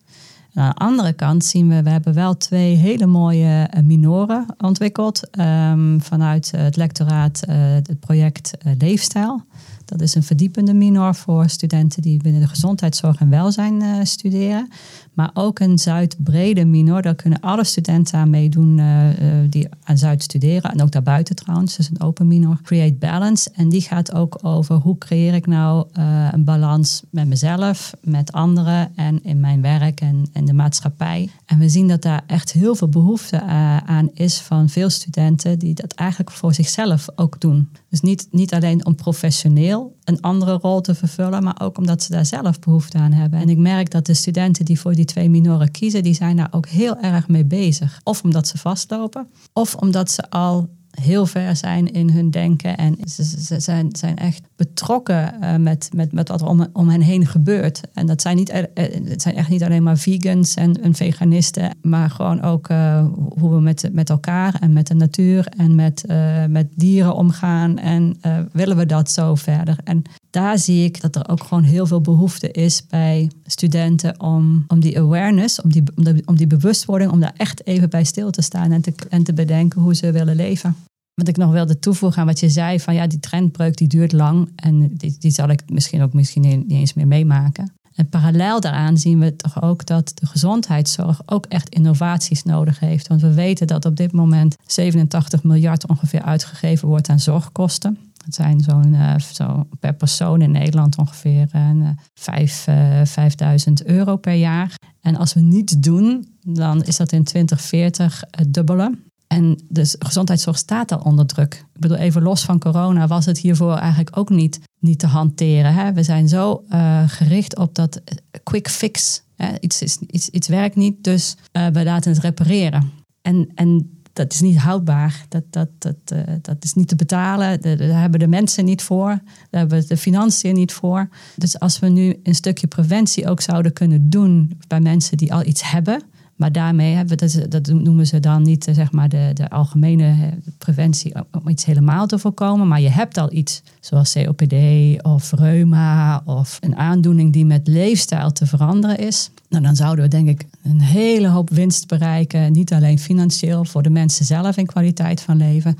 Aan 0.54 0.68
de 0.68 0.84
andere 0.84 1.12
kant 1.12 1.44
zien 1.44 1.68
we, 1.68 1.82
we 1.82 1.90
hebben 1.90 2.14
wel 2.14 2.36
twee 2.36 2.76
hele 2.76 3.06
mooie 3.06 3.68
eh, 3.70 3.82
minoren 3.82 4.46
ontwikkeld 4.58 5.38
um, 5.38 6.02
vanuit 6.02 6.52
het 6.56 6.76
lectoraat, 6.76 7.42
uh, 7.48 7.54
het 7.56 8.00
project 8.00 8.52
Leefstijl. 8.78 9.42
Dat 9.92 10.00
is 10.00 10.14
een 10.14 10.22
verdiepende 10.22 10.74
minor 10.74 11.14
voor 11.14 11.48
studenten 11.48 12.02
die 12.02 12.22
binnen 12.22 12.40
de 12.40 12.48
gezondheidszorg 12.48 13.20
en 13.20 13.28
welzijn 13.28 14.06
studeren. 14.06 14.68
Maar 15.12 15.30
ook 15.34 15.58
een 15.58 15.78
Zuid-brede 15.78 16.64
minor. 16.64 17.02
Daar 17.02 17.14
kunnen 17.14 17.40
alle 17.40 17.64
studenten 17.64 18.18
aan 18.18 18.30
meedoen 18.30 18.78
uh, 18.78 19.08
die 19.50 19.68
aan 19.84 19.98
Zuid 19.98 20.22
studeren. 20.22 20.72
En 20.72 20.82
ook 20.82 20.90
daarbuiten 20.90 21.36
trouwens. 21.36 21.76
Dus 21.76 21.90
een 21.90 22.00
open 22.00 22.26
minor. 22.26 22.58
Create 22.62 22.94
Balance. 22.94 23.50
En 23.54 23.68
die 23.68 23.80
gaat 23.80 24.14
ook 24.14 24.38
over 24.42 24.76
hoe 24.76 24.98
creëer 24.98 25.34
ik 25.34 25.46
nou 25.46 25.86
een 26.32 26.44
balans 26.44 27.02
met 27.10 27.26
mezelf, 27.26 27.94
met 28.02 28.32
anderen 28.32 28.96
en 28.96 29.24
in 29.24 29.40
mijn 29.40 29.62
werk 29.62 30.00
en, 30.00 30.24
en 30.32 30.44
de 30.44 30.52
maatschappij. 30.52 31.30
En 31.46 31.58
we 31.58 31.68
zien 31.68 31.88
dat 31.88 32.02
daar 32.02 32.22
echt 32.26 32.52
heel 32.52 32.74
veel 32.74 32.88
behoefte 32.88 33.42
aan 33.86 34.10
is 34.14 34.40
van 34.40 34.68
veel 34.68 34.90
studenten 34.90 35.58
die 35.58 35.74
dat 35.74 35.92
eigenlijk 35.92 36.30
voor 36.30 36.54
zichzelf 36.54 37.08
ook 37.16 37.40
doen. 37.40 37.68
Dus 37.88 38.00
niet, 38.00 38.28
niet 38.30 38.54
alleen 38.54 38.86
om 38.86 38.94
professioneel 38.94 39.81
een 40.04 40.20
andere 40.20 40.52
rol 40.52 40.80
te 40.80 40.94
vervullen, 40.94 41.42
maar 41.42 41.60
ook 41.62 41.78
omdat 41.78 42.02
ze 42.02 42.12
daar 42.12 42.26
zelf 42.26 42.58
behoefte 42.58 42.98
aan 42.98 43.12
hebben. 43.12 43.40
En 43.40 43.48
ik 43.48 43.58
merk 43.58 43.90
dat 43.90 44.06
de 44.06 44.14
studenten 44.14 44.64
die 44.64 44.80
voor 44.80 44.94
die 44.94 45.04
twee 45.04 45.30
minoren 45.30 45.70
kiezen, 45.70 46.02
die 46.02 46.14
zijn 46.14 46.36
daar 46.36 46.48
ook 46.50 46.66
heel 46.66 46.96
erg 46.96 47.28
mee 47.28 47.44
bezig. 47.44 48.00
Of 48.04 48.22
omdat 48.22 48.48
ze 48.48 48.58
vastlopen, 48.58 49.28
of 49.52 49.74
omdat 49.74 50.10
ze 50.10 50.30
al 50.30 50.68
heel 51.00 51.26
ver 51.26 51.56
zijn 51.56 51.92
in 51.92 52.10
hun 52.10 52.30
denken. 52.30 52.76
En 52.76 52.96
ze, 53.04 53.60
zijn, 53.60 53.88
zijn 53.96 54.16
echt 54.16 54.42
betrokken 54.56 55.34
uh, 55.40 55.56
met, 55.56 55.90
met, 55.94 56.12
met 56.12 56.28
wat 56.28 56.40
er 56.40 56.68
om, 56.72 56.88
hen 56.88 57.00
heen 57.00 57.26
gebeurt. 57.26 57.80
En 57.92 58.06
dat 58.06 58.22
zijn, 58.22 58.36
niet, 58.36 58.50
uh, 58.50 58.62
het 59.08 59.22
zijn 59.22 59.34
echt 59.34 59.48
niet 59.48 59.62
alleen 59.62 59.82
maar 59.82 59.98
vegans 59.98 60.54
en, 60.54 60.82
en 60.82 60.94
veganisten, 60.94 61.70
maar 61.82 62.10
gewoon 62.10 62.42
ook 62.42 62.68
uh, 62.68 63.06
hoe 63.38 63.50
we 63.54 63.60
met, 63.60 63.88
met 63.92 64.10
elkaar 64.10 64.54
en 64.60 64.72
met 64.72 64.86
de 64.86 64.94
natuur 64.94 65.46
en 65.56 65.74
met, 65.74 66.04
met 66.48 66.66
dieren 66.74 67.14
omgaan. 67.14 67.78
En 67.78 68.16
willen 68.52 68.76
we 68.76 68.86
dat 68.86 69.10
zo 69.10 69.34
verder? 69.34 69.76
En 69.84 70.02
daar 70.32 70.58
zie 70.58 70.84
ik 70.84 71.00
dat 71.00 71.16
er 71.16 71.28
ook 71.28 71.42
gewoon 71.42 71.62
heel 71.62 71.86
veel 71.86 72.00
behoefte 72.00 72.50
is 72.50 72.86
bij 72.86 73.30
studenten 73.46 74.20
om, 74.20 74.64
om 74.68 74.80
die 74.80 74.98
awareness, 74.98 75.60
om 75.60 75.72
die, 75.72 75.82
om, 76.24 76.36
die, 76.36 76.46
bewustwording, 76.46 77.10
om 77.10 77.20
daar 77.20 77.34
echt 77.36 77.66
even 77.66 77.90
bij 77.90 78.04
stil 78.04 78.30
te 78.30 78.42
staan 78.42 78.72
en 78.72 78.80
te, 78.80 78.92
en 79.08 79.22
te 79.22 79.32
bedenken 79.32 79.80
hoe 79.80 79.94
ze 79.94 80.12
willen 80.12 80.36
leven. 80.36 80.76
Wat 81.14 81.28
ik 81.28 81.36
nog 81.36 81.52
wilde 81.52 81.78
toevoegen 81.78 82.20
aan 82.20 82.26
wat 82.26 82.40
je 82.40 82.48
zei, 82.48 82.80
van 82.80 82.94
ja, 82.94 83.06
die 83.06 83.20
trendbreuk 83.20 83.76
die 83.76 83.88
duurt 83.88 84.12
lang 84.12 84.48
en 84.56 84.96
die, 84.96 85.16
die 85.18 85.30
zal 85.30 85.48
ik 85.48 85.62
misschien 85.66 86.02
ook 86.02 86.12
misschien 86.12 86.42
niet 86.42 86.70
eens 86.70 86.94
meer 86.94 87.06
meemaken. 87.06 87.72
En 87.94 88.08
parallel 88.08 88.60
daaraan 88.60 88.98
zien 88.98 89.18
we 89.18 89.36
toch 89.36 89.62
ook 89.62 89.86
dat 89.86 90.12
de 90.14 90.26
gezondheidszorg 90.26 91.22
ook 91.26 91.46
echt 91.46 91.68
innovaties 91.68 92.42
nodig 92.42 92.80
heeft. 92.80 93.08
Want 93.08 93.20
we 93.20 93.34
weten 93.34 93.66
dat 93.66 93.84
op 93.84 93.96
dit 93.96 94.12
moment 94.12 94.56
87 94.66 95.42
miljard 95.42 95.86
ongeveer 95.86 96.22
uitgegeven 96.22 96.88
wordt 96.88 97.08
aan 97.08 97.20
zorgkosten. 97.20 97.98
Het 98.24 98.34
zijn 98.34 98.60
zo'n 98.60 98.92
uh, 98.92 99.18
zo 99.18 99.68
per 99.80 99.94
persoon 99.94 100.42
in 100.42 100.50
Nederland 100.50 100.98
ongeveer 100.98 101.48
uh, 101.54 101.88
5, 102.14 102.66
uh, 102.68 103.00
5000 103.04 103.84
euro 103.84 104.16
per 104.16 104.34
jaar. 104.34 104.74
En 105.00 105.16
als 105.16 105.34
we 105.34 105.40
niets 105.40 105.72
doen, 105.72 106.28
dan 106.40 106.82
is 106.82 106.96
dat 106.96 107.12
in 107.12 107.24
2040 107.24 108.24
het 108.30 108.54
dubbele. 108.54 108.98
En 109.26 109.58
de 109.68 109.96
gezondheidszorg 109.98 110.58
staat 110.58 110.92
al 110.92 110.98
onder 110.98 111.26
druk. 111.26 111.54
Ik 111.74 111.80
bedoel, 111.80 111.96
even 111.96 112.22
los 112.22 112.44
van 112.44 112.58
corona 112.58 113.06
was 113.06 113.26
het 113.26 113.38
hiervoor 113.38 113.76
eigenlijk 113.76 114.16
ook 114.16 114.30
niet, 114.30 114.60
niet 114.78 114.98
te 114.98 115.06
hanteren. 115.06 115.74
Hè? 115.74 115.92
We 115.92 116.02
zijn 116.02 116.28
zo 116.28 116.64
uh, 116.72 117.02
gericht 117.06 117.56
op 117.56 117.74
dat 117.74 118.00
quick 118.42 118.68
fix. 118.68 119.22
Hè? 119.36 119.48
Iets, 119.60 119.82
iets, 120.06 120.28
iets 120.28 120.48
werkt 120.48 120.76
niet, 120.76 121.04
dus 121.04 121.36
we 121.52 121.84
laten 121.84 122.12
het 122.12 122.20
repareren. 122.20 122.90
En, 123.22 123.48
en 123.54 124.01
dat 124.12 124.32
is 124.32 124.40
niet 124.40 124.58
houdbaar. 124.58 125.24
Dat, 125.28 125.42
dat, 125.50 125.68
dat, 125.78 125.96
uh, 126.12 126.20
dat 126.42 126.56
is 126.60 126.74
niet 126.74 126.88
te 126.88 126.96
betalen. 126.96 127.60
Daar 127.60 128.00
hebben 128.00 128.20
de 128.20 128.28
mensen 128.28 128.64
niet 128.64 128.82
voor. 128.82 129.20
Daar 129.50 129.60
hebben 129.60 129.86
de 129.86 129.96
financiën 129.96 130.54
niet 130.54 130.72
voor. 130.72 131.08
Dus 131.36 131.58
als 131.58 131.78
we 131.78 131.88
nu 131.88 132.20
een 132.22 132.34
stukje 132.34 132.66
preventie 132.66 133.28
ook 133.28 133.40
zouden 133.40 133.72
kunnen 133.72 134.10
doen 134.10 134.60
bij 134.68 134.80
mensen 134.80 135.16
die 135.16 135.34
al 135.34 135.44
iets 135.44 135.70
hebben. 135.70 136.02
Maar 136.42 136.52
daarmee 136.52 136.94
hebben 136.94 137.18
we, 137.18 137.26
dat, 137.26 137.50
dat 137.50 137.66
noemen 137.66 138.06
ze 138.06 138.20
dan 138.20 138.42
niet 138.42 138.68
zeg 138.72 138.92
maar 138.92 139.08
de, 139.08 139.30
de 139.34 139.50
algemene 139.50 140.38
preventie 140.58 141.14
om 141.42 141.48
iets 141.48 141.64
helemaal 141.64 142.06
te 142.06 142.18
voorkomen. 142.18 142.68
Maar 142.68 142.80
je 142.80 142.88
hebt 142.88 143.18
al 143.18 143.32
iets 143.32 143.62
zoals 143.80 144.12
COPD 144.12 144.54
of 145.02 145.32
reuma 145.32 146.22
of 146.24 146.58
een 146.60 146.76
aandoening 146.76 147.32
die 147.32 147.46
met 147.46 147.66
leefstijl 147.66 148.32
te 148.32 148.46
veranderen 148.46 148.98
is. 148.98 149.30
Nou, 149.48 149.62
dan 149.62 149.76
zouden 149.76 150.04
we 150.04 150.10
denk 150.10 150.28
ik 150.28 150.46
een 150.62 150.80
hele 150.80 151.28
hoop 151.28 151.50
winst 151.50 151.86
bereiken. 151.86 152.52
Niet 152.52 152.72
alleen 152.72 152.98
financieel 152.98 153.64
voor 153.64 153.82
de 153.82 153.90
mensen 153.90 154.24
zelf 154.24 154.56
in 154.56 154.66
kwaliteit 154.66 155.20
van 155.20 155.36
leven. 155.36 155.78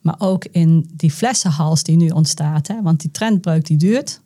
Maar 0.00 0.16
ook 0.18 0.44
in 0.50 0.90
die 0.92 1.10
flessenhals 1.10 1.82
die 1.82 1.96
nu 1.96 2.08
ontstaat. 2.08 2.66
Hè? 2.66 2.82
Want 2.82 3.00
die 3.00 3.10
trendbreuk 3.10 3.66
die 3.66 3.76
duurt. 3.76 4.20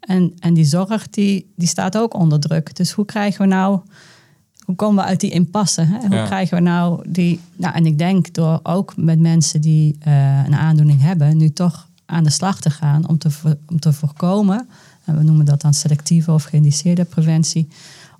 En, 0.00 0.32
en 0.38 0.54
die 0.54 0.64
zorg 0.64 1.08
die, 1.10 1.52
die 1.56 1.68
staat 1.68 1.98
ook 1.98 2.14
onder 2.14 2.40
druk. 2.40 2.76
Dus 2.76 2.92
hoe 2.92 3.04
krijgen 3.04 3.40
we 3.40 3.46
nou 3.46 3.80
hoe 4.66 4.76
komen 4.76 5.04
we 5.04 5.10
uit 5.10 5.20
die 5.20 5.30
impasse? 5.30 5.80
Hè? 5.80 5.98
Hoe 5.98 6.16
ja. 6.16 6.24
krijgen 6.24 6.56
we 6.56 6.62
nou 6.62 7.10
die. 7.10 7.40
Nou, 7.56 7.74
en 7.74 7.86
ik 7.86 7.98
denk 7.98 8.34
door 8.34 8.60
ook 8.62 8.96
met 8.96 9.20
mensen 9.20 9.60
die 9.60 9.98
uh, 10.06 10.44
een 10.44 10.54
aandoening 10.54 11.00
hebben, 11.00 11.36
nu 11.36 11.50
toch 11.50 11.88
aan 12.06 12.24
de 12.24 12.30
slag 12.30 12.60
te 12.60 12.70
gaan 12.70 13.08
om 13.08 13.18
te, 13.18 13.30
om 13.66 13.80
te 13.80 13.92
voorkomen. 13.92 14.68
En 15.04 15.16
we 15.16 15.22
noemen 15.22 15.44
dat 15.44 15.60
dan 15.60 15.74
selectieve 15.74 16.32
of 16.32 16.44
geïndiceerde 16.44 17.04
preventie. 17.04 17.68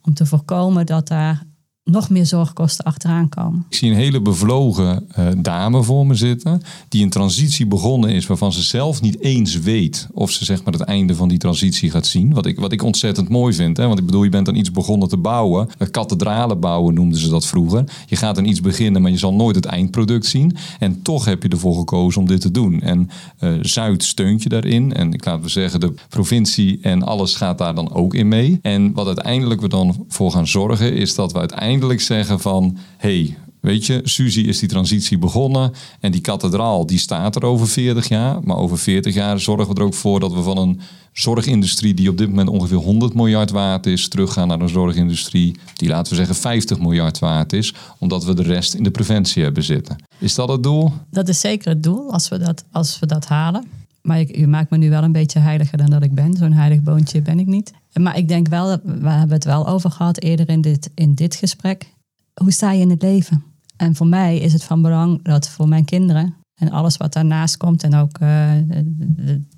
Om 0.03 0.15
te 0.15 0.27
voorkomen 0.27 0.87
dat 0.87 1.09
daar 1.09 1.43
nog 1.91 2.11
meer 2.11 2.27
zorgkosten 2.27 2.85
achteraan 2.85 3.29
komen. 3.29 3.65
Ik 3.69 3.77
zie 3.77 3.91
een 3.91 3.97
hele 3.97 4.21
bevlogen 4.21 5.09
uh, 5.19 5.27
dame 5.39 5.83
voor 5.83 6.07
me 6.07 6.15
zitten, 6.15 6.63
die 6.89 7.03
een 7.03 7.11
transitie 7.11 7.67
begonnen 7.67 8.11
is 8.11 8.27
waarvan 8.27 8.53
ze 8.53 8.63
zelf 8.63 9.01
niet 9.01 9.21
eens 9.21 9.59
weet 9.59 10.09
of 10.13 10.31
ze 10.31 10.45
zeg 10.45 10.65
maar 10.65 10.73
het 10.73 10.83
einde 10.83 11.15
van 11.15 11.29
die 11.29 11.39
transitie 11.39 11.91
gaat 11.91 12.07
zien. 12.07 12.35
Wat 12.35 12.47
ik, 12.47 12.61
wat 12.61 12.73
ik 12.73 12.83
ontzettend 12.83 13.29
mooi 13.29 13.55
vind. 13.55 13.77
Hè? 13.77 13.87
Want 13.87 13.99
ik 13.99 14.07
bedoel, 14.07 14.25
je 14.25 14.31
bent 14.31 14.47
dan 14.47 14.55
iets 14.55 14.71
begonnen 14.71 15.09
te 15.09 15.17
bouwen. 15.17 15.69
Kathedralen 15.91 16.61
bouwen 16.61 16.95
noemden 16.95 17.19
ze 17.19 17.29
dat 17.29 17.47
vroeger. 17.47 17.85
Je 18.07 18.17
gaat 18.17 18.35
dan 18.35 18.45
iets 18.45 18.61
beginnen, 18.61 19.03
maar 19.03 19.11
je 19.11 19.19
zal 19.19 19.35
nooit 19.35 19.57
het 19.57 19.65
eindproduct 19.65 20.27
zien. 20.27 20.57
En 20.79 21.03
toch 21.03 21.25
heb 21.25 21.43
je 21.43 21.49
ervoor 21.49 21.75
gekozen 21.75 22.21
om 22.21 22.27
dit 22.27 22.41
te 22.41 22.51
doen. 22.51 22.81
En 22.81 23.11
uh, 23.41 23.53
Zuid 23.61 24.05
steunt 24.05 24.43
je 24.43 24.49
daarin. 24.49 24.95
En 24.95 25.13
ik 25.13 25.25
laat 25.25 25.43
we 25.43 25.49
zeggen, 25.49 25.81
de 25.81 25.95
provincie 26.09 26.79
en 26.83 27.03
alles 27.03 27.35
gaat 27.35 27.59
daar 27.59 27.75
dan 27.75 27.93
ook 27.93 28.15
in 28.15 28.29
mee. 28.29 28.59
En 28.63 28.93
wat 28.93 29.07
uiteindelijk 29.07 29.61
we 29.61 29.69
dan 29.69 30.05
voor 30.09 30.31
gaan 30.31 30.47
zorgen, 30.47 30.95
is 30.95 31.15
dat 31.15 31.33
we 31.33 31.39
uiteindelijk 31.39 31.75
eindelijk 31.77 32.01
zeggen 32.01 32.41
van... 32.41 32.77
hey, 32.97 33.37
weet 33.61 33.87
je, 33.87 34.01
Suzy 34.05 34.41
is 34.41 34.59
die 34.59 34.69
transitie 34.69 35.19
begonnen... 35.19 35.73
en 36.01 36.13
die 36.13 36.21
kathedraal 36.21 36.87
die 36.87 36.99
staat 36.99 37.37
er 37.37 37.45
over 37.45 37.69
40 37.69 38.09
jaar. 38.09 38.41
Maar 38.43 38.57
over 38.57 38.79
40 38.79 39.15
jaar 39.15 39.41
zorgen 39.41 39.75
we 39.75 39.81
er 39.81 39.87
ook 39.87 39.95
voor 39.95 40.21
dat 40.21 40.33
we 40.33 40.43
van 40.43 40.59
een 40.59 40.81
zorgindustrie... 41.13 41.95
die 41.95 42.09
op 42.09 42.19
dit 42.19 42.29
moment 42.29 42.49
ongeveer 42.49 42.77
100 42.77 43.15
miljard 43.15 43.51
waard 43.51 43.87
is... 43.87 44.09
teruggaan 44.09 44.49
naar 44.49 44.61
een 44.61 44.69
zorgindustrie 44.69 45.57
die, 45.75 45.89
laten 45.89 46.11
we 46.13 46.19
zeggen, 46.19 46.35
50 46.35 46.79
miljard 46.79 47.19
waard 47.19 47.53
is... 47.53 47.75
omdat 47.99 48.25
we 48.25 48.35
de 48.35 48.43
rest 48.43 48.75
in 48.75 48.83
de 48.83 48.91
preventie 48.91 49.43
hebben 49.43 49.63
zitten. 49.63 49.97
Is 50.19 50.35
dat 50.35 50.49
het 50.49 50.63
doel? 50.63 50.93
Dat 51.11 51.29
is 51.29 51.41
zeker 51.41 51.69
het 51.69 51.83
doel, 51.83 52.13
als 52.13 52.29
we 52.29 52.39
dat, 52.39 52.65
als 52.73 52.99
we 52.99 53.07
dat 53.07 53.27
halen. 53.27 53.65
Maar 54.07 54.35
u 54.35 54.47
maakt 54.47 54.71
me 54.71 54.77
nu 54.77 54.91
wel 54.91 55.03
een 55.03 55.13
beetje 55.13 55.39
heiliger 55.39 55.79
dan 55.79 55.91
dat 55.91 56.03
ik 56.03 56.15
ben. 56.15 56.35
Zo'n 56.35 56.53
heilig 56.53 56.83
boontje 56.83 57.23
ben 57.23 57.39
ik 57.39 57.47
niet. 57.47 57.73
Maar 57.93 58.17
ik 58.17 58.29
denk 58.29 58.49
wel, 58.49 58.79
we 58.85 59.09
hebben 59.09 59.37
het 59.37 59.45
wel 59.45 59.67
over 59.67 59.91
gehad 59.91 60.21
eerder 60.21 60.49
in 60.49 60.61
dit, 60.61 60.91
in 60.95 61.15
dit 61.15 61.35
gesprek. 61.35 61.93
Hoe 62.35 62.53
sta 62.53 62.73
je 62.73 62.81
in 62.81 62.91
het 62.91 63.03
leven? 63.03 63.45
En 63.77 63.95
voor 63.95 64.07
mij 64.07 64.39
is 64.39 64.53
het 64.53 64.65
van 64.65 64.83
belang 64.83 65.23
dat 65.23 65.49
voor 65.49 65.69
mijn 65.69 65.85
kinderen 65.85 66.35
En 66.55 66.71
alles 66.71 66.97
wat 66.97 67.13
daarnaast 67.13 67.57
komt 67.57 67.83
en 67.83 67.95
ook 67.95 68.19
uh, 68.21 68.53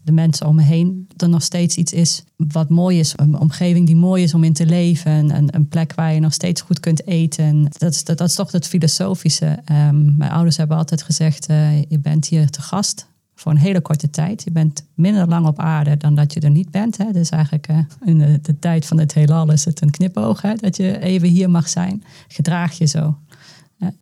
de, 0.03 0.13
mensen 0.13 0.47
om 0.47 0.55
me 0.55 0.63
heen, 0.63 1.09
er 1.17 1.29
nog 1.29 1.43
steeds 1.43 1.77
iets 1.77 1.93
is 1.93 2.25
wat 2.37 2.69
mooi 2.69 2.99
is. 2.99 3.13
Een 3.17 3.39
omgeving 3.39 3.87
die 3.87 3.97
mooi 3.97 4.23
is 4.23 4.35
om 4.35 4.45
in 4.45 4.53
te 4.53 4.67
leven. 4.67 5.37
Een, 5.37 5.55
een 5.55 5.69
plek 5.69 5.95
waar 5.95 6.15
je 6.15 6.21
nog 6.21 6.33
steeds 6.33 6.61
goed 6.61 6.81
kunt 6.81 7.07
eten. 7.07 7.67
Dat 7.79 7.95
is, 7.95 8.05
dat, 8.05 8.19
dat 8.19 8.29
is 8.29 8.35
toch 8.35 8.53
het 8.53 8.67
filosofische. 8.67 9.59
Um, 9.73 10.17
mijn 10.17 10.31
ouders 10.31 10.57
hebben 10.57 10.77
altijd 10.77 11.03
gezegd, 11.03 11.51
uh, 11.51 11.83
je 11.83 11.99
bent 11.99 12.27
hier 12.27 12.51
te 12.51 12.61
gast 12.61 13.07
voor 13.38 13.53
een 13.53 13.59
hele 13.59 13.81
korte 13.81 14.11
tijd. 14.11 14.44
Je 14.44 14.51
bent 14.51 14.85
minder 14.94 15.29
lang 15.29 15.46
op 15.46 15.59
aarde 15.59 15.96
dan 15.96 16.14
dat 16.14 16.33
je 16.33 16.40
er 16.40 16.51
niet 16.51 16.70
bent. 16.70 16.96
Hè. 16.96 17.12
Dus 17.12 17.31
eigenlijk 17.31 17.68
uh, 17.68 17.79
in 18.05 18.18
de, 18.18 18.59
tijd 18.59 18.87
van 18.87 18.98
het 18.98 19.14
heelal 19.14 19.53
is 19.53 19.64
het 19.64 19.81
een 19.81 19.90
knipoog. 19.90 20.40
Dat 20.40 20.77
je 20.77 21.01
even 21.01 21.29
hier 21.29 21.51
mag 21.51 21.68
zijn. 21.68 22.03
Gedraag 22.29 22.79
je 22.79 22.87
zo 22.87 23.16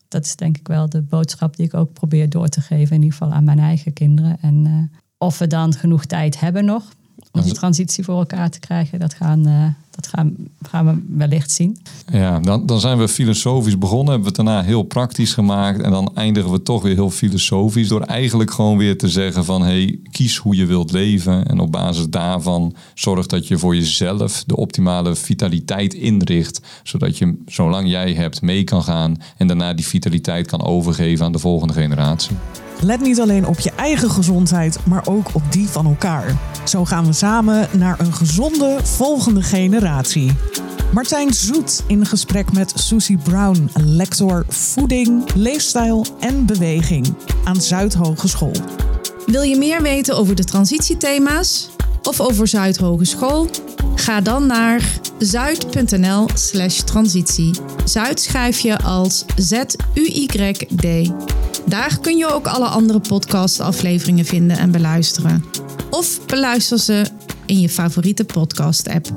dat 0.09 0.25
is 0.25 0.37
denk 0.37 0.57
ik 0.57 0.69
wel 0.69 0.89
de 0.89 1.03
boodschap 1.03 1.57
die 1.57 1.67
ik 1.67 1.75
ook 1.75 1.93
probeer 1.93 2.29
door 2.29 2.49
te 2.49 2.61
geven, 2.61 2.97
in 2.97 3.03
ieder 3.03 3.19
geval 3.19 3.35
aan 3.35 3.45
mijn 3.45 3.59
eigen 3.59 3.93
kinderen. 3.93 4.39
En 4.41 4.65
uh, 4.67 4.99
of 5.19 5.39
we 5.39 5.47
dan 5.47 5.75
genoeg 5.75 6.05
tijd 6.05 6.41
hebben 6.41 6.65
nog 6.65 6.95
om 7.33 7.43
die 7.43 7.53
transitie 7.53 8.05
voor 8.05 8.19
elkaar 8.19 8.51
te 8.51 8.59
krijgen, 8.59 8.99
dat 8.99 9.15
gaan, 9.15 9.49
uh, 9.49 9.67
dat 9.91 10.07
gaan, 10.07 10.35
gaan 10.63 10.87
we 10.87 11.17
wellicht 11.19 11.51
zien. 11.51 11.79
Ja, 12.13 12.41
dan, 12.41 12.67
dan 12.67 12.81
zijn 12.81 12.99
we 12.99 13.09
filosofisch 13.09 13.79
begonnen, 13.79 14.13
hebben 14.13 14.33
we 14.33 14.37
het 14.37 14.47
daarna 14.47 14.63
heel 14.63 14.83
praktisch 14.83 15.33
gemaakt. 15.33 15.83
En 15.83 15.91
dan 15.91 16.11
eindigen 16.15 16.51
we 16.51 16.63
toch 16.63 16.83
weer 16.83 16.95
heel 16.95 17.11
filosofisch 17.11 17.89
door 17.89 18.01
eigenlijk 18.01 18.51
gewoon 18.51 18.79
weer 18.79 18.99
te 18.99 19.09
zeggen 19.09 19.45
van 19.45 19.63
hey, 19.63 19.99
kies 20.11 20.37
hoe 20.37 20.57
je 20.57 20.67
wilt 20.67 20.93
leven. 20.93 21.47
En 21.47 21.59
op 21.59 21.73
basis 21.73 22.09
daarvan 22.09 22.75
zorg 22.95 23.27
dat 23.27 23.47
je 23.47 23.59
voor 23.59 23.75
jezelf 23.75 24.45
de 24.47 24.57
optimale 24.57 25.15
vitaliteit 25.15 25.95
inricht. 25.95 26.61
Zodat 26.83 27.19
je, 27.19 27.43
zolang 27.47 27.89
jij 27.89 28.13
hebt, 28.13 28.43
mee 28.43 28.65
kan 28.65 28.83
gaan 28.83 29.17
en 29.37 29.47
daarna 29.47 29.75
die 29.75 29.87
vitaliteit 29.87 30.47
kan 30.47 30.63
overgeven 30.63 31.25
aan 31.25 31.33
de 31.33 31.39
volgende 31.39 31.75
generatie. 31.75 32.37
Let 32.81 33.01
niet 33.01 33.21
alleen 33.21 33.47
op 33.47 33.59
je 33.59 33.71
eigen 33.71 34.11
gezondheid, 34.11 34.79
maar 34.87 35.07
ook 35.07 35.35
op 35.35 35.43
die 35.51 35.69
van 35.69 35.87
elkaar. 35.87 36.37
Zo 36.69 36.85
gaan 36.85 37.07
we 37.07 37.13
samen 37.13 37.69
naar 37.79 38.01
een 38.01 38.13
gezonde 38.13 38.79
volgende 38.83 39.43
generatie. 39.43 40.33
Martijn 40.93 41.35
Zoet 41.35 41.83
in 41.87 42.07
gesprek 42.07 42.53
met 42.53 42.73
Susie 42.75 43.19
Brown, 43.19 43.71
lector 43.75 44.45
voeding, 44.49 45.33
leefstijl 45.35 46.07
en 46.21 46.47
beweging 46.47 47.15
aan 47.45 47.61
Zuidhogeschool. 47.61 48.55
Wil 49.27 49.43
je 49.43 49.57
meer 49.57 49.83
weten 49.83 50.17
over 50.17 50.35
de 50.35 50.45
transitiethema's 50.45 51.69
of 52.03 52.21
over 52.21 52.49
Zuidhogeschool? 52.49 53.49
Ga 53.95 54.21
dan 54.21 54.47
naar 54.47 54.99
zuid.nl/slash 55.19 56.81
transitie. 56.81 57.51
Zuid 57.85 58.21
schrijf 58.21 58.59
je 58.59 58.79
als 58.79 59.25
Z-U-Y-D. 59.37 61.13
Daar 61.69 61.99
kun 62.01 62.17
je 62.17 62.33
ook 62.33 62.47
alle 62.47 62.67
andere 62.67 63.01
podcastafleveringen 63.01 64.25
vinden 64.25 64.59
en 64.59 64.71
beluisteren. 64.71 65.45
Of 65.91 66.27
beluister 66.27 66.79
ze 66.79 67.07
in 67.47 67.61
je 67.61 67.69
favoriete 67.69 68.25
podcast-app. 68.25 69.09